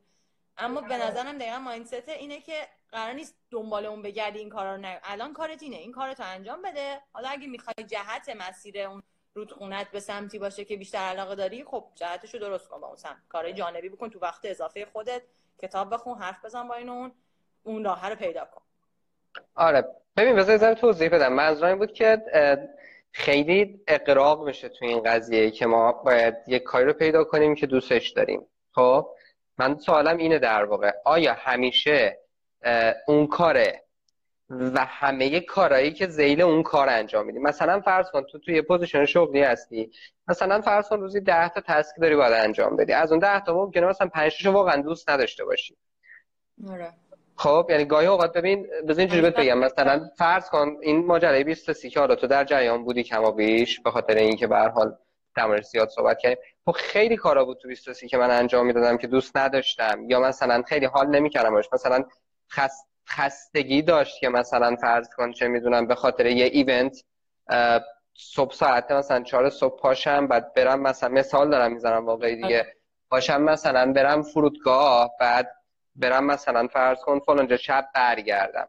[0.57, 2.53] اما به نظرم دقیقا مایندست اینه که
[2.91, 5.75] قرار نیست دنبال اون بگردی این کارا رو نه الان کارت اینه.
[5.75, 6.99] این کارتو انجام بده.
[7.13, 11.87] حالا اگه می‌خوای جهت مسیر اون رودخونت به سمتی باشه که بیشتر علاقه داری خب
[11.95, 12.81] جهتشو درست کن.
[12.81, 14.09] با اون سمت کارهای جانبی بکن.
[14.09, 15.21] تو وقت اضافه خودت
[15.61, 17.11] کتاب بخون حرف بزن با این اون.
[17.63, 18.61] اون راه رو پیدا کن.
[19.55, 19.95] آره.
[20.17, 21.33] ببین بذار ذره توضیح بدم.
[21.33, 22.21] منظورم این بود که
[23.11, 27.67] خیلی اغراق میشه تو این قضیه که ما باید یک کاری رو پیدا کنیم که
[27.67, 28.45] دوستش داریم.
[28.71, 29.09] خب؟
[29.57, 30.91] من سوالم اینه در واقع.
[31.05, 32.19] آیا همیشه
[33.07, 33.83] اون کاره
[34.49, 39.05] و همه کارهایی که ذیل اون کار انجام میدی؟ مثلا فرض کن تو توی position
[39.05, 39.91] شغلی هستی.
[40.27, 42.93] مثلا فرض کن روزی 10 تا task داری باید انجام بدی.
[42.93, 45.77] از اون 10 تا ممکنه مثلا 5 واقعا دوست نداشته باشی.
[46.69, 46.93] آره.
[47.35, 49.57] خب یعنی گاهی اوقات ببین بزن اینجوری بهت بگم.
[49.59, 54.15] مثلا فرض کن این ماجرای 20 که حالا تو در جریان بودی کمابیش به خاطر
[54.15, 54.95] اینکه به هر حال
[55.35, 56.43] در زیاد صحبت کردیم.
[56.71, 60.09] خیلی کارا بود تو 20 که من انجام می‌دادم که دوست نداشتم.
[60.09, 62.05] یا مثلا خیلی حال نمی‌کردم باش مثلا
[62.51, 67.03] خست خستگی داشت که مثلا فرض کن چه می‌دونم به خاطر یه ایونت
[68.13, 72.67] صبح ساعت مثلا چهار صبح پاشم بعد برم مثلا مثال دارم می‌زنم واقعی دیگه.
[73.09, 75.51] باشم مثلا برم فرودگاه بعد
[75.95, 78.67] برم مثلا فرض کن فلانجا شب برگردم.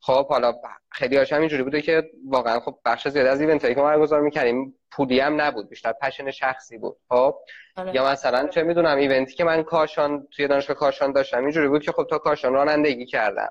[0.00, 0.54] خب حالا
[0.90, 4.74] خیلی هاشم اینجوری بوده که واقعا خب بخش زیاد از ایونت که ما برگزار می‌کردیم
[4.90, 6.96] پولی هم نبود بیشتر پشن شخصی بود.
[7.08, 7.34] خب؟
[7.76, 7.94] آره.
[7.94, 11.92] یا مثلا چه می‌دونم ایونتی که من کاشان توی دانشگاه کاشان داشتم اینجوری بود که
[11.92, 13.48] خب تا کاشان رانندگی کردم.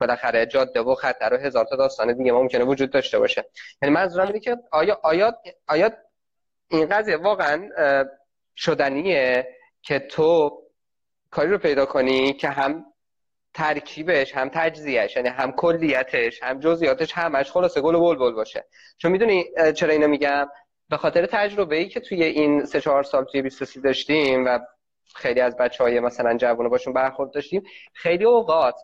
[0.00, 3.44] بالاخره جاده و خطر و هزار تا داستان دیگه ممکنه وجود داشته باشه.
[3.82, 5.32] یعنی منظورم اینه که آیا آیا
[5.68, 5.90] آیا
[6.68, 7.68] این قضیه واقعا
[8.56, 9.48] شدنیه
[9.82, 10.62] که تو
[11.30, 12.84] کاری رو پیدا کنی که هم
[13.54, 18.64] ترکیبش هم تجزیهش یعنی هم کلیتش هم جزئیاتش همش خلاصه گل و بلبل باشه.
[18.98, 19.44] چون می‌دونی
[19.74, 20.48] چرا اینو میگم؟
[20.88, 24.58] به خاطر تجربه ای که توی این سه چهار سال توی 23 داشتیم و
[25.14, 28.74] خیلی از بچه های مثلا جوانو باشون برخورد داشتیم خیلی اوقات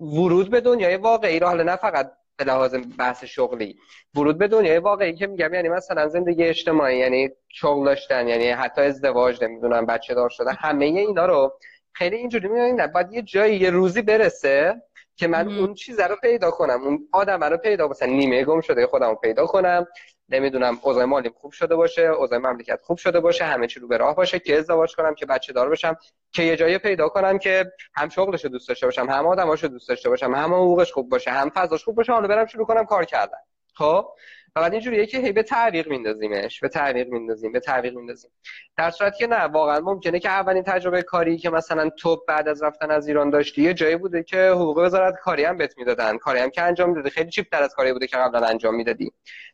[0.00, 3.78] ورود به دنیای واقعی رو حالا نه فقط به لحاظ بحث شغلی
[4.14, 8.80] ورود به دنیای واقعی که میگم یعنی مثلا زندگی اجتماعی یعنی شغل داشتن یعنی حتی
[8.80, 11.58] ازدواج نمی‌دونم بچه دار شدن همه اینا رو
[11.92, 12.86] خیلی اینجوری می‌بینید نه.
[12.86, 14.82] باید یه جایی یه روزی برسه
[15.16, 16.82] که من اون چیز رو پیدا کنم.
[16.82, 19.86] اون آدم رو پیدا مثلا نیمه گم شده خودم رو پیدا کنم.
[20.28, 23.96] نمی‌دونم اوضاع مالیم خوب شده باشه اوضاع مملکت خوب شده باشه همه چی رو به
[23.96, 25.96] راه باشه که ازدواج کنم که بچه دار بشم
[26.32, 29.68] که یه جایی پیدا کنم که هم شغلش رو دوست داشته باشم هم آدماش رو
[29.68, 32.84] دوست داشته باشم هم حقوقش خوب باشه هم فضاش خوب باشه حالا برم شروع کنم
[32.84, 33.38] کار کردن.
[33.74, 34.06] خب؟
[34.54, 38.30] فقط اینجوریه که هی به تعویق میندازیمش به تعویق میندازیم به تعویق میندازیم.
[38.76, 42.62] در صورتی که نه واقعا ممکنه که اولین تجربه کاری که مثلا تو بعد از
[42.62, 46.38] رفتن از ایران داشتی یه جایی بوده که حقوق وزارت کاری هم بهت می‌دادن کاری
[46.38, 47.10] هم که انجام می‌دادی.
[47.10, 49.12] خیلی چیپ تر از کاری بوده که قبلا انجام می‌دادی.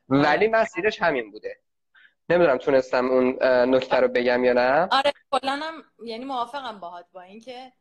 [0.08, 1.56] ولی مسیرش همین بوده.
[2.28, 3.42] نمی‌دونم تونستم اون
[3.74, 4.88] نکته رو بگم یا نه.
[4.90, 5.60] آره کلا
[6.04, 7.72] یعنی موافقم باهات با اینکه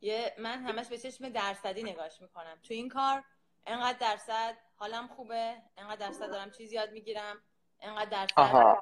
[0.00, 2.58] یه من همش به چشم درصدی نگاش می‌کنم.
[2.68, 3.22] تو این کار
[3.66, 7.42] انقدر درصد حالم خوبه انقدر درصد دارم چیز یاد می‌گیرم
[7.80, 8.76] انقدر درصد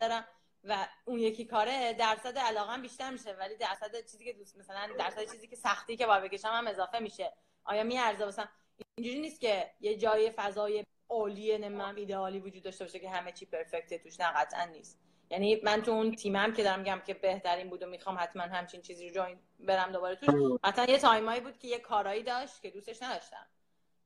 [0.00, 0.28] دارم.
[0.64, 5.32] و اون یکی کاره درصد علاقه بیشتر میشه ولی درصد چیزی که دوست مثلا درصد
[5.32, 7.32] چیزی که سختی که باید بکشم هم اضافه میشه.
[7.64, 8.48] آیا می‌ارزه مثلا
[8.94, 13.46] اینجوری نیست که یه جای فضای عالی نمی‌دونم ایدئالی وجود داشته باشه که همه چی
[13.46, 15.00] perfect ه توش نه قطعا نیست.
[15.30, 18.82] یعنی من تو اون تیمم که دارم میگم که بهترین بود و می‌خوام حتما همچین
[18.82, 20.28] چیزی رو join بدم دوباره توش
[20.64, 23.46] قطعا یه time ایی بود که یه کارایی داشت که دوستش نداشتم.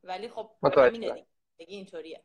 [0.04, 1.24] ولی خب همینه
[1.56, 2.20] اینطوریه.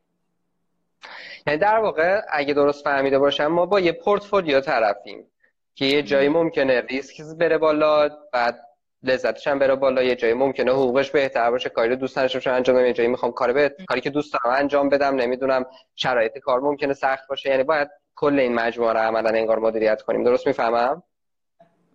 [1.46, 5.30] یعنی در واقع اگه درست فهمیده باشم ما با یه پورتفولیو طرفیم
[5.74, 8.64] که یه جایی ممکنه ریسک بره بالا بعد
[9.02, 10.02] لذتش هم بره بالا.
[10.02, 11.68] یه جایی ممکنه حقوقش بهتر باشه.
[11.68, 14.88] کاری دوست نداشته انجام بدم یه جایی می‌خوام کار به کاری که دوست دارم انجام
[14.88, 17.50] بدم نمی‌دونم شرایط کار ممکنه سخت باشه.
[17.50, 20.24] یعنی باید کل این مجموعه رو عملا انگار مدیریت کنیم.
[20.24, 21.02] درست می‌فهمم؟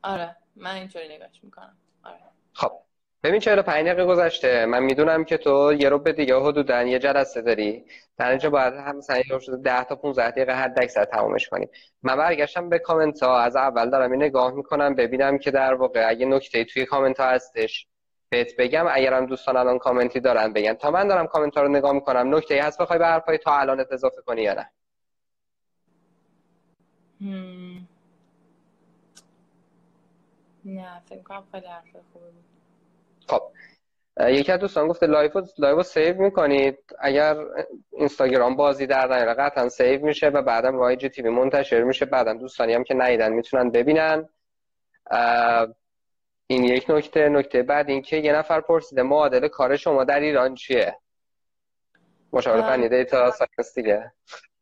[0.03, 0.35] آره.
[0.55, 1.77] من اینطوری نگاهش می‌کنم.
[2.03, 2.19] آره.
[2.53, 2.71] خب.
[3.23, 4.65] ببین 45 دقیقه گذشته.
[4.65, 7.85] من می‌دونم که تو یه رو دیگه حدودا یه جلسه داری.
[8.17, 11.69] در اینجا باید هم مثلا شده 10 تا 15 دقیقه حد اکثر تمومش کنیم.
[12.03, 13.39] من برگشتم به کامنت ها.
[13.39, 17.29] از اول دارم این نگاه می‌کنم ببینم که در واقع اگه نکته توی کامنت ها
[17.29, 17.87] هستش
[18.29, 20.73] بهت بگم اگرم دوستان الان کامنتی دارن بگن.
[20.73, 23.85] تا من دارم کامنت ها رو نگاه می‌کنم نکته هست بخوای به حرفای تا الان
[23.91, 24.69] اضافه کنی یا نه.
[30.65, 32.52] نه فکر کنم خیلی حرف خوبه بود.
[33.27, 33.41] خب
[34.27, 36.79] یکی از دوستان گفته لایو لایو سیو می‌کنید.
[36.99, 37.37] اگر
[37.91, 42.05] اینستاگرام بازی در نیاره قطعا save میشه و بعدم روی جی تیوی منتشر میشه.
[42.05, 44.29] بعدم دوستانی هم که ندیدن می‌تونن ببینن.
[46.47, 47.29] این یک نکته.
[47.29, 50.97] نکته بعد اینکه یه نفر پرسیده معادل کار شما در ایران چیه؟
[52.33, 54.11] مشاور فنی data science دیگه.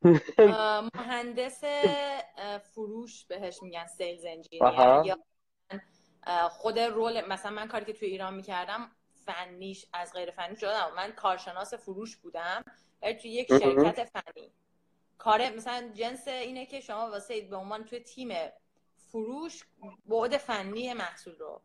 [0.96, 1.64] مهندس
[2.74, 4.64] فروش بهش میگن sales engineer
[5.06, 5.18] یا
[6.50, 8.92] خود role مثلا من کاری که توی ایران می‌کردم
[9.26, 12.64] فنیش از غیر فنی شدم من کارشناس فروش بودم.
[13.02, 14.52] ولی توی یک شرکت فنی.
[15.18, 18.36] کار مثلا جنس اینه که شما واسه به عنوان توی تیم
[19.12, 19.66] فروش
[20.06, 21.62] بعد فنی محصول رو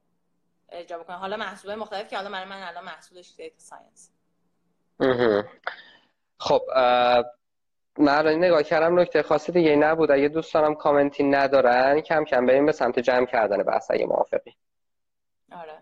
[0.69, 4.11] اجرا بکنه حالا محصول مختلف که حالا من من الان محصولش data science
[6.39, 6.63] خب
[7.99, 10.11] من نگاه کردم نکته خاصی دیگه نبود.
[10.11, 14.57] اگه دوستانم کامنتی ندارن کم کم بریم به سمت جمع کردن بحث اگه موافقی.
[15.53, 15.79] آره.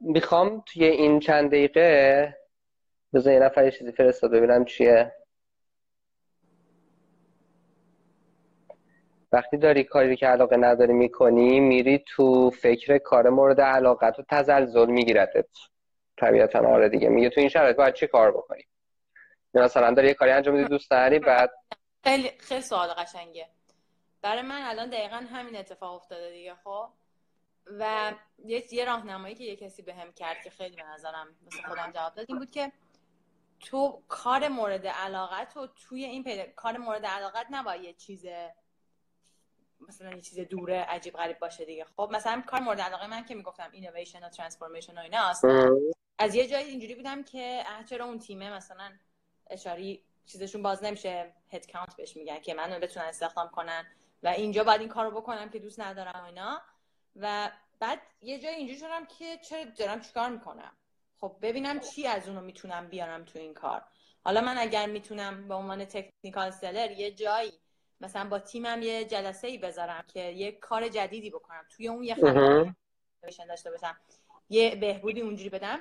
[0.00, 2.38] می‌خوام توی این چند دقیقه
[3.14, 5.12] بذار یه نفر چیزی فرستاد ببینم چیه.
[9.32, 14.86] وقتی داری کاری که علاقه نداری می‌کنی میری تو فکر کار مورد علاقت و تزلزل
[14.86, 15.48] میگیردت
[16.18, 18.62] طبیعتا آره دیگه میگه تو این شرایط باید چی کار بکنی؟
[19.54, 21.50] مثلا داری یه کاری انجام میدی دوست داری؟ بعد
[22.04, 23.48] خیلی خیلی سوال قشنگه
[24.22, 26.88] برای من الان دقیقا همین اتفاق افتاده دیگه خب؟
[27.66, 28.12] و
[28.44, 31.90] یه یه راهنمایی که یه کسی بهم به کرد که خیلی به نظرم مثل خودم
[31.94, 32.72] جواب داد این بود که
[33.60, 38.26] تو کار مورد علاقت و توی این پیدا کار مورد علاقت نباید یه چیز
[39.88, 41.84] مثلا یه چیز دوره عجیب غریب باشه دیگه.
[41.84, 45.44] خب مثلا کار مورد علاقه من که می‌گفتم اینویشن و transformation و ایناست
[46.18, 48.92] از یه جایی اینجوری بودم که چرا اون تیمه مثلا
[49.52, 53.86] HR ی چیزشون باز نمیشه head count بهش میگن که منو بتونن استخدام کنن
[54.22, 56.62] و اینجا باید این کارو بکنم که دوست ندارم اینا.
[57.16, 57.50] و
[57.80, 60.72] بعد یه جای اینجوری شدم که چرا دارم چیکار می‌کنم؟
[61.20, 63.84] خب ببینم چی از اونو می‌تونم بیارم تو این کار.
[64.24, 67.52] حالا من اگر می‌تونم به عنوان technical seller یه جایی
[68.00, 72.14] مثلا با تیمم یه جلسه ای بذارم که یه کار جدیدی بکنم توی اون یه
[72.14, 72.76] خدمت
[73.48, 73.96] داشته باشم
[74.50, 75.78] یه بهبودی اونجوری بدم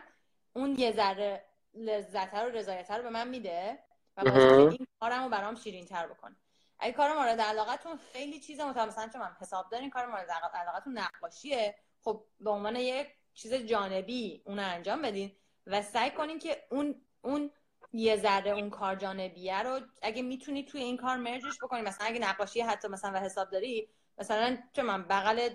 [0.53, 3.79] اون یه ذره لذت رو رضایت رو به من میده
[4.17, 6.35] و این کارمو برام شیرین تر بکنه
[6.79, 11.75] اگه کار مورد علاقتون خیلی چیز مثلا چون من حساب دارین کار مورد علاقتون نقاشیه
[12.03, 15.31] خب به عنوان یک چیز جانبی اون انجام بدین
[15.67, 17.51] و سعی کنین که اون اون
[17.93, 22.19] یه ذره اون کار جانبیه رو اگه می‌تونی توی این کار مرجش بکنی مثلا اگه
[22.19, 25.49] نقاشی حتی مثلا و حساب داری مثلا چه من بغل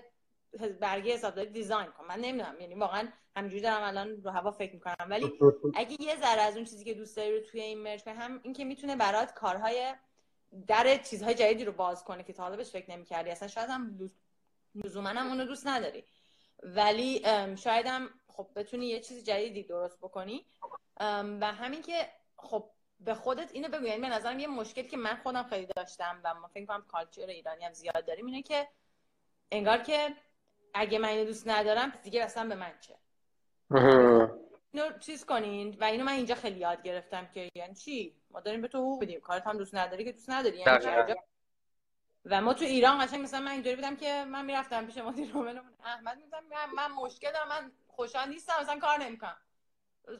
[0.62, 5.06] برگه حسابداری دیزاین کنم من نمی‌دونم یعنی واقعا همینجوری دارم الان رو هوا فکر می‌کنم.
[5.10, 5.32] ولی
[5.74, 8.40] اگه یه ذره از اون چیزی که دوست داری رو توی این مرج کنی هم
[8.42, 9.94] این که می‌تونه برات کارهای
[10.66, 13.30] در چیزهای جدیدی رو باز کنه که تا حالا بهش فکر نمی‌کردی.
[13.30, 14.10] اصلا شاید هم
[14.74, 16.04] لزوما هم اونو دوست نداری.
[16.62, 17.22] ولی
[17.56, 20.46] شاید هم خب بتونی یه چیز جدیدی درست بکنی.
[21.40, 23.84] و همین که خب به خودت اینو بگو.
[23.84, 27.26] یعنی به نظرم یه مشکلی که من خودم خیلی داشتم و ما فکر کنم کالچر
[27.26, 28.68] ایرانی هم زیاد داریم اینه که
[29.52, 30.16] انگار که
[30.76, 32.94] اگه من اینو دوست ندارم دیگه اصلا به من چه؟
[34.72, 38.62] اینو چیز کنین؟ و اینو من اینجا خیلی یاد گرفتم که یعنی چی؟ ما داریم
[38.62, 39.20] به تو حقوق بدیم.
[39.20, 40.58] کارت هم دوست نداری که دوست نداری.
[40.58, 41.14] یعنی
[42.24, 45.60] و ما تو ایران قشنگ مثلا من اینطوری بودم که من می‌رفتم پیش مدیر رومن
[45.84, 49.36] احمد میگم من, من مشکل دارم من خوشحال نیستم مثلا کار نمی‌کنم.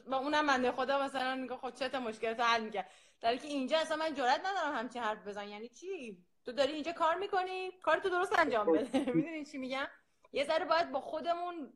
[0.07, 2.85] با اونم بنده خدا مثلا میگه خب چه مشکلات حل میگه
[3.21, 6.91] در که اینجا اصلا من جرئت ندارم همچین حرف بزن یعنی چی؟ تو داری اینجا
[6.91, 8.99] کار می‌کنی؟ کار تو درست انجام بده.
[9.15, 9.87] می‌دونی چی میگم؟
[10.31, 11.73] یه ذره باید با خودمون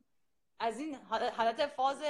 [0.59, 0.95] از این
[1.37, 2.03] حالت فاز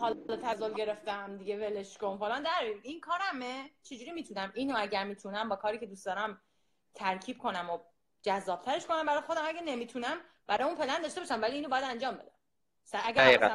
[0.00, 2.18] حالت تزال گرفتم دیگه ولش کن.
[2.18, 6.40] فلان در این کارمه؟ چجوری می‌تونم؟ اینو اگر می‌تونم با کاری که دوست دارم
[6.94, 7.78] ترکیب کنم و
[8.22, 10.16] جذابترش کنم برای خودم اگه نمی‌تونم
[10.46, 12.30] برای اون پلن داشته باشم ولی اینو باید انجام بدم.
[13.04, 13.48] اگر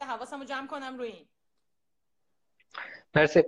[0.00, 1.28] حواسم رو جمع کنم روی این.
[3.14, 3.44] مرسی.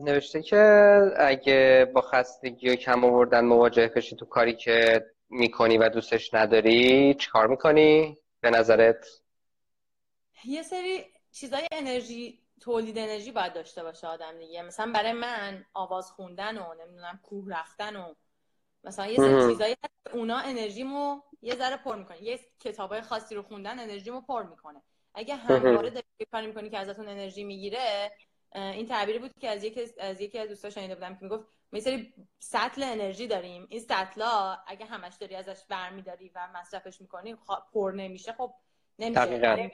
[0.00, 5.88] نوشته که اگه با خستگی و کم آوردن مواجه بشی تو کاری که می‌کنی و
[5.88, 9.06] دوستش نداری چیکار می‌کنی؟ به نظرت؟
[10.44, 14.62] یه سری چیزای انرژی تولید انرژی باید داشته باشه آدم دیگه.
[14.62, 18.14] مثلا برای من آواز خوندن و نمی‌دونم کوه رفتن و
[18.84, 19.76] مثلا یه سری چیزایی
[20.12, 22.22] اونا انرژیمو یه ذره پر می‌کنه.
[22.22, 24.82] یه کتابای خاصی رو خوندن انرژیمو پر می‌کنه.
[25.14, 28.12] اگه همواره داری کاری می‌کنی که ازتون انرژی می‌گیره
[28.54, 31.80] این تعبیری بود که از یکی از یکی از دوستاش شنیده بودم که می‌گفت ما
[31.80, 33.66] سری سطل انرژی داریم.
[33.70, 37.36] این سطلا اگه همش داری ازش برمیداری و مصرفش می‌کنی
[37.72, 38.32] پر نمیشه.
[38.32, 38.54] خب
[38.98, 39.70] نمیشه.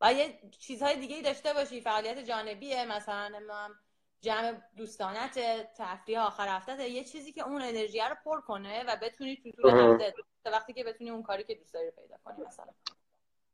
[0.00, 1.80] و یه چیزهای دیگه داشته باشی.
[1.80, 3.74] فعالیت جانبیه مثلا نمی‌دونم
[4.20, 5.38] جمع دوستانت
[5.78, 9.70] تفریح آخر هفته یه چیزی که اون انرژی رو پر کنه و بتونی تو طول
[9.70, 12.72] هفته وقتی که بتونی اون کاری که دوست داری پیدا کنی مثلا.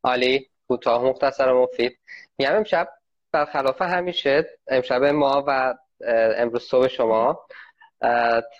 [0.05, 0.51] عالی.
[0.69, 1.99] کوتاه مختصر و مفید.
[2.39, 2.89] میگم امشب
[3.33, 5.75] برخلاف همیشه امشب ما و
[6.37, 7.47] امروز صبح شما.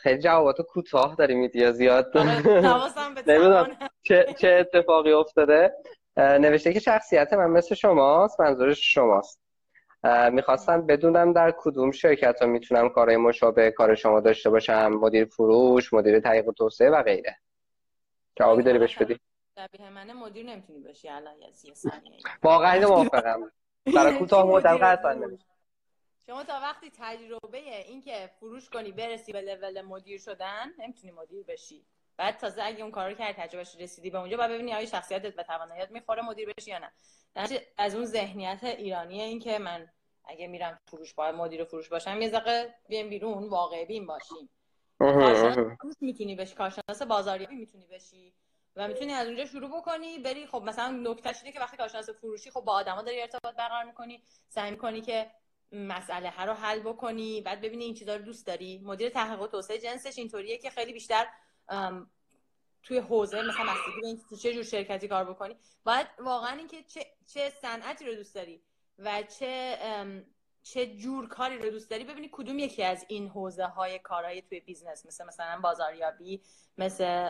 [0.03, 3.77] خیلی جوابات کوتاه داری میدی یا زیاد؟ نمی‌دونم.
[4.03, 5.73] چه, چه اتفاقی افتاده؟
[6.17, 9.41] نوشته که شخصیت من مثل شماست منظورش شماست.
[10.31, 14.89] می‌خواستم بدونم در کدوم شرکت ها می‌تونم کارهای مشابه کار شما داشته باشم.
[14.89, 17.37] مدیر فروش مدیر تحقیق و توسعه و غیره.
[18.37, 19.19] جوابی داری بهش بدی؟
[19.59, 21.09] شبیه منه مدیر نمی‌تونی باشی.
[21.09, 21.51] الان یه
[22.43, 23.53] واقعا موافقم.
[23.97, 25.15] برای کوتاه مدت قطعا
[26.27, 31.87] شما تا وقتی تجربه اینکه فروش کنی برسی به لول مدیر شدن نمی‌تونی مدیر بشی.
[32.17, 35.43] بعد تازه اگه اون کارو کردی تجربهش رسیدی به اونجا بعد ببینی آیا شخصیتت به
[35.43, 36.93] تواناییات می‌خوره مدیر بشی یا نه.
[37.77, 39.89] از اون ذهنیت ایرانیه این که من
[40.25, 44.51] اگه میرم فروش باید مدیر فروش باشم یه ذره بیام بیرون واقع بین باشیم.
[46.01, 48.35] می‌تونی بشی کارشناس بازاریابی می‌تونی بشی
[48.77, 52.51] و می‌تونی از اونجا شروع بکنی بری خب مثلا نکتهش اینه که وقتی کارشناس فروشی
[52.51, 55.31] خب با آدما داری ارتباط برقرار می‌کنی سعی می‌کنی که
[55.73, 58.81] مسئله ها رو حل بکنی بعد ببینی این چیزا رو دوست داری.
[58.85, 61.27] مدیر تحقیق و توسعه جنسش اینطوریه که خیلی بیشتر
[62.83, 65.57] توی حوزه مثلا اینکه چه جور شرکتی کار بکنی.
[65.85, 68.63] باید واقعا اینکه چه چه صنعتی رو دوست داری
[68.99, 69.79] و چه
[70.63, 74.61] چه جور کاری رو دوست داری ببینی کدوم یکی از این حوزه های کارهای توی
[74.61, 76.43] business مثل مثلا بازاریابی
[76.79, 77.29] مثل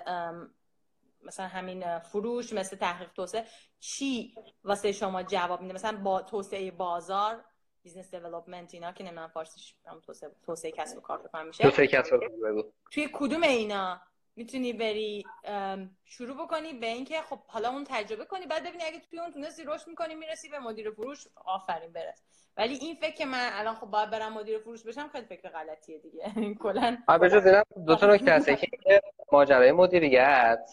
[1.23, 3.47] مثلا همین فروش مثل تحقیق توسعه
[3.81, 4.35] چی
[4.65, 7.45] واسه شما جواب میده؟ مثلا با توسعه بازار
[7.87, 11.65] business development اینا که نمی‌دونم فارسیش هم توسعه توسعه کسب و کار بکنم میشه.
[11.65, 14.01] توسعه کسب و کار توی کدوم اینا
[14.37, 15.25] می‌تونی بری
[16.05, 19.65] شروع بکنی به اینکه خب حالا اون تجربه کنی بعد ببینی اگه توی اون تونستی
[19.67, 22.23] رشد می‌کنی می‌رسی به مدیر فروش آفرین برس.
[22.57, 25.99] ولی این فکر که من الان خب باید برم مدیر فروش بشم خیلی فکر غلطیه
[25.99, 26.33] دیگه.
[26.63, 28.51] کلا به جز اینا دو تا نکته هست.
[28.51, 30.71] که ماجرای مدیریت.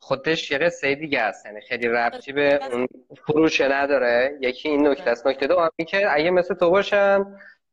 [0.00, 1.46] خودش یه قصه دیگه است.
[1.46, 2.86] یعنی خیلی ربطی به اون
[3.26, 4.38] فروش نداره.
[4.40, 5.26] یکی این نکته است.
[5.26, 7.26] نکته دوم که اگه مثل تو باشن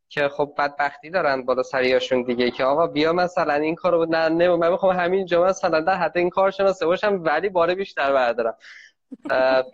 [0.09, 4.55] که خب بدبختی دارن بالا سریاشون دیگه که آقا بیا مثلا این کارو نه نه
[4.55, 8.57] من می‌خوام همین جا مثلا در حد این کار شناسه باشم ولی باره بیشتر بردارم.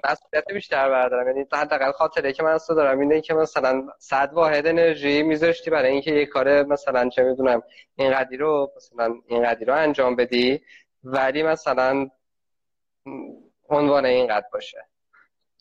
[0.10, 1.28] مسئولیت بیشتر بردارم.
[1.28, 5.92] یعنی حداقل خاطره که من اصلا دارم اینه که مثلا صد واحد انرژی میذاشتی برای
[5.92, 7.64] اینکه یه کار مثلا چه می‌دونم
[7.96, 10.62] اینقدری رو مثلا اینقدری رو انجام بدی
[11.04, 12.10] ولی مثلا
[13.70, 14.86] عنوان اینقدر باشه.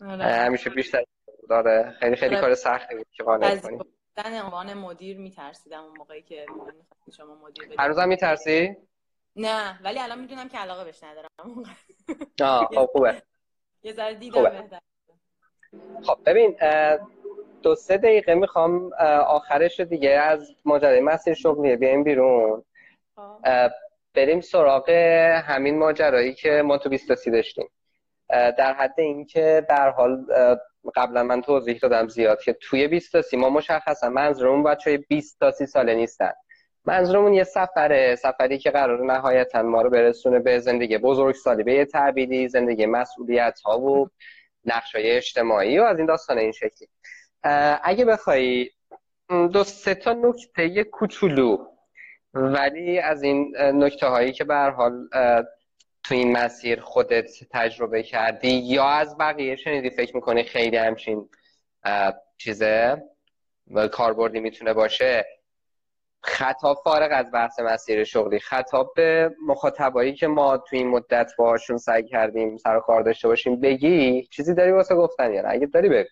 [0.05, 0.23] آره.
[0.25, 1.03] همیشه بیشتر
[1.49, 1.95] داره.
[1.99, 2.41] خیلی خیلی آره.
[2.41, 3.79] کار سختی بود که قانع کنی.
[4.17, 6.45] عنوان مدیر میترسیدم اون موقعی که
[7.17, 8.75] شما مدیر بدید هنوزم میترسی؟
[9.35, 11.63] نه ولی الان می‌دونم که علاقه بهش ندارم.
[12.41, 13.21] آه خب خوبه.
[13.83, 14.79] یه ذره دیدم بهتر.
[16.03, 16.57] خب ببین
[17.61, 18.93] دو سه دقیقه می‌خوام
[19.27, 22.63] آخرش دیگه از ماجرای مسیر شغلیه بیایم بیرون.
[23.15, 23.71] خب.
[24.13, 24.89] بریم سراغ
[25.43, 27.69] همین ماجرایی که ما تو 20 داشتیم.
[28.29, 30.25] در حد اینکه در حال
[30.95, 35.39] قبلا من توضیح دادم زیاد که توی 20 تا ما مشخصا منظورمون بچه های 20
[35.39, 36.31] تا 30 ساله نیستن.
[36.85, 41.87] منظورمون یه سفره سفری که قرار نهایتا ما رو برسونه به زندگی بزرگ سالی به
[42.27, 44.09] یه زندگی مسئولیت ها و
[44.65, 46.87] نقش اجتماعی و از این داستان این شکلی.
[47.83, 48.69] اگه بخوای
[49.29, 51.70] دو سه تا نکته کوچولو
[52.33, 55.07] ولی از این نکته هایی که به حال
[56.03, 61.29] تو این مسیر خودت تجربه کردی یا از بقیه شنیدی فکر می‌کنی خیلی همچین
[62.37, 63.03] چیزه
[63.91, 65.25] کاربردی می‌تونه باشه؟
[66.23, 71.77] خطاب فارغ از بحث مسیر شغلی خطاب به مخاطبایی که ما تو این مدت باهاشون
[71.77, 75.89] سعی کردیم سر کار داشته باشیم بگی چیزی داری واسه گفتن یا نه؟ اگه داری
[75.89, 76.09] بگو.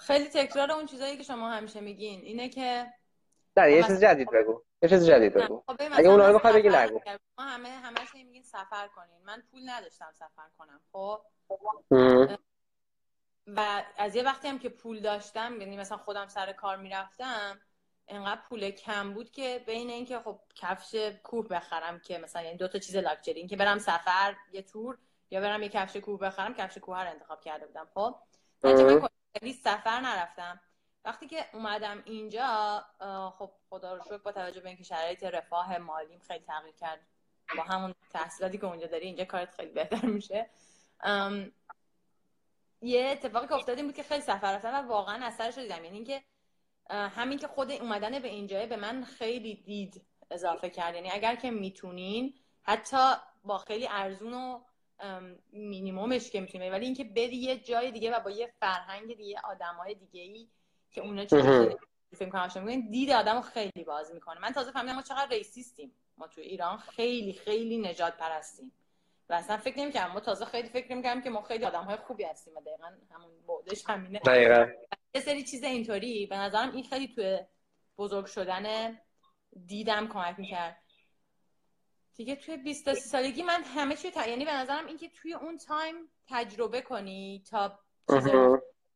[0.00, 2.20] خیلی تکرار اون چیزایی که شما همیشه میگین.
[2.20, 2.86] اینه که
[3.58, 4.62] نه یه چیز جدید بگو.
[4.82, 5.62] یه چیز جدید بگو.
[5.66, 7.00] خب اگه اون رو بخوای بگی نگو.
[7.38, 9.24] ما همه همش میگین سفر کنین.
[9.24, 11.20] من پول نداشتم سفر کنم خب؟
[13.46, 17.60] و از یه وقتی هم که پول داشتم یعنی مثلا خودم سر کار می‌رفتم
[18.08, 22.68] انقدر پول کم بود که بین اینکه خب کفش کوه بخرم که مثلا یعنی دو
[22.68, 24.98] تا چیز لاکچری اینکه برم سفر یه تور
[25.30, 28.14] یا برم یه کفش کوه بخرم کفش کوه رو انتخاب کرده بودم خب؟
[28.64, 30.60] من سفر نرفتم.
[31.08, 32.84] وقتی که اومدم اینجا
[33.38, 37.00] خب خدا رو شکر با توجه به اینکه شرایط رفاه مالیم خیلی تغییر کرد.
[37.56, 40.50] با همون تحصیلاتی که اونجا داری اینجا کارت خیلی بهتر میشه.
[42.82, 45.84] یه اتفاقی که افتاد بود که خیلی سفر رفتم و واقعا اثرش رو دیدم.
[45.84, 46.22] یعنی اینکه
[46.90, 50.94] همین که خود اومدن به اینجا به من خیلی دید اضافه کرد.
[50.94, 54.60] یعنی اگر که می‌تونین حتی با خیلی ارزون و
[55.52, 59.94] مینیمومش که می‌تونی ولی اینکه بری یه جای دیگه و با یه فرهنگ دیگه آدمای
[59.94, 60.48] دیگه ای
[60.90, 61.76] که اونا چیزی
[62.18, 64.40] فیلم دید آدمو خیلی باز می‌کنه.
[64.40, 65.92] من تازه فهمیدم ما چقدر ریسیستیم.
[66.16, 68.72] ما تو ایران خیلی خیلی نجات پرستیم.
[69.28, 70.12] و اصلا فکر نمی‌کردم.
[70.12, 73.84] ما تازه خیلی فکر نمی‌کردم که ما خیلی آدم‌های خوبی هستیم و دقیقا همون بودش
[73.86, 74.18] همینه.
[74.18, 74.66] دقیقا.
[75.14, 76.26] یه سری چیز اینطوری.
[76.26, 77.38] به نظرم این خیلی توی
[77.98, 78.98] بزرگ شدن
[79.66, 80.82] دیدم کمک می‌کرد.
[82.16, 84.26] دیگه توی 20 سالگی من همه چی تا...
[84.26, 85.94] یعنی به نظرم اینکه توی اون تایم
[86.28, 87.78] تجربه کنی تا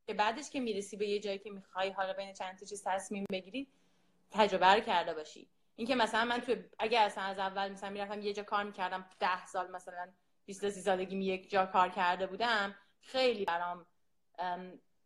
[0.07, 3.25] که بعدش که می‌رسی به یه جایی که می‌خوای حالا بین چند تا چیز تصمیم
[3.33, 3.69] بگیری
[4.31, 5.49] تجربه رو کرده باشی.
[5.77, 9.47] اینکه مثلا من تو اگه اصلا از اول مثلا می‌رفتم یه جا کار می‌کردم ده
[9.47, 10.13] سال مثلا
[10.47, 13.87] 20 سالگی می یک جا کار کرده بودم خیلی برام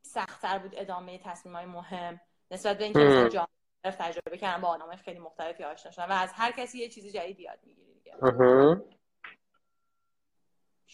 [0.03, 2.21] سختتر بود ادامه تصمیم های مهم.
[2.51, 3.49] نسبت به اینکه مثلا جا
[3.85, 7.41] تجربه کردن با آدمای خیلی مختلفی آشنا شدن و از هر کسی یه چیز جدید
[7.41, 8.17] یاد می‌گیری دیگه.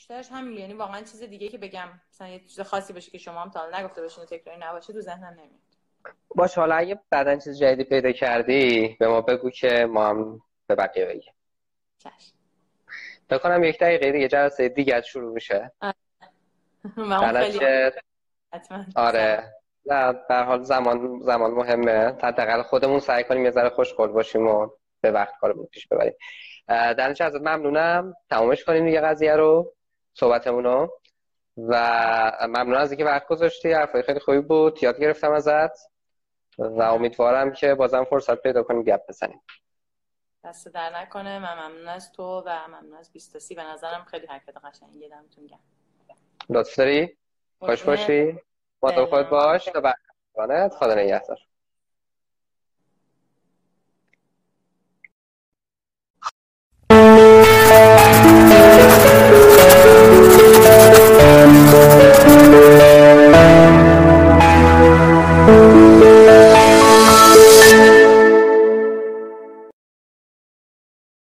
[0.02, 1.88] بیشترش همین یعنی واقعا چیز دیگه که بگم.
[2.12, 5.00] مثلا یه چیز خاصی باشه که شما هم تا نگفته باشین و تکراری نباشه تو
[5.00, 5.60] ذهنم نمیاد.
[6.34, 10.74] باش حالا اگه بعدا چیز جدیدی پیدا کردی به ما بگو که ما هم به
[10.74, 11.32] بقیه بگیم.
[11.98, 12.34] چشم.
[13.30, 15.72] بکنم یک دقیقه دیگه جلسه دیگه شروع میشه.
[18.96, 19.52] آره.
[19.86, 22.16] نه در حال زمان زمان مهمه.
[22.22, 24.68] حداقل خودمون سعی کنیم یه ذره خوشقول باشیم و
[25.00, 26.14] به وقت کارمون پیش ببریم.
[26.68, 28.14] در ازت؟ ممنونم.
[28.30, 29.74] تمامش کنیم دیگه قضیه رو.
[30.14, 30.98] صحبتمون رو.
[31.56, 31.76] و
[32.42, 35.92] ممنون از اینکه وقت گذاشتی حرفای خیلی خوبی بود یاد گرفتم ازت.
[36.58, 39.42] و امیدوارم که بازم فرصت پیدا کنیم گپ بزنیم.
[40.44, 41.38] دست در نکنه.
[41.38, 45.60] من ممنون از تو و ممنون از بیستاسی به نظرم خیلی حرکت قشنگی دمتون گرم
[46.50, 47.16] لطف داری؟
[47.58, 48.38] خوش باشی.
[48.80, 49.64] با خود باش.
[49.64, 50.72] تا بعد.
[50.72, 51.38] خدا نگهدار.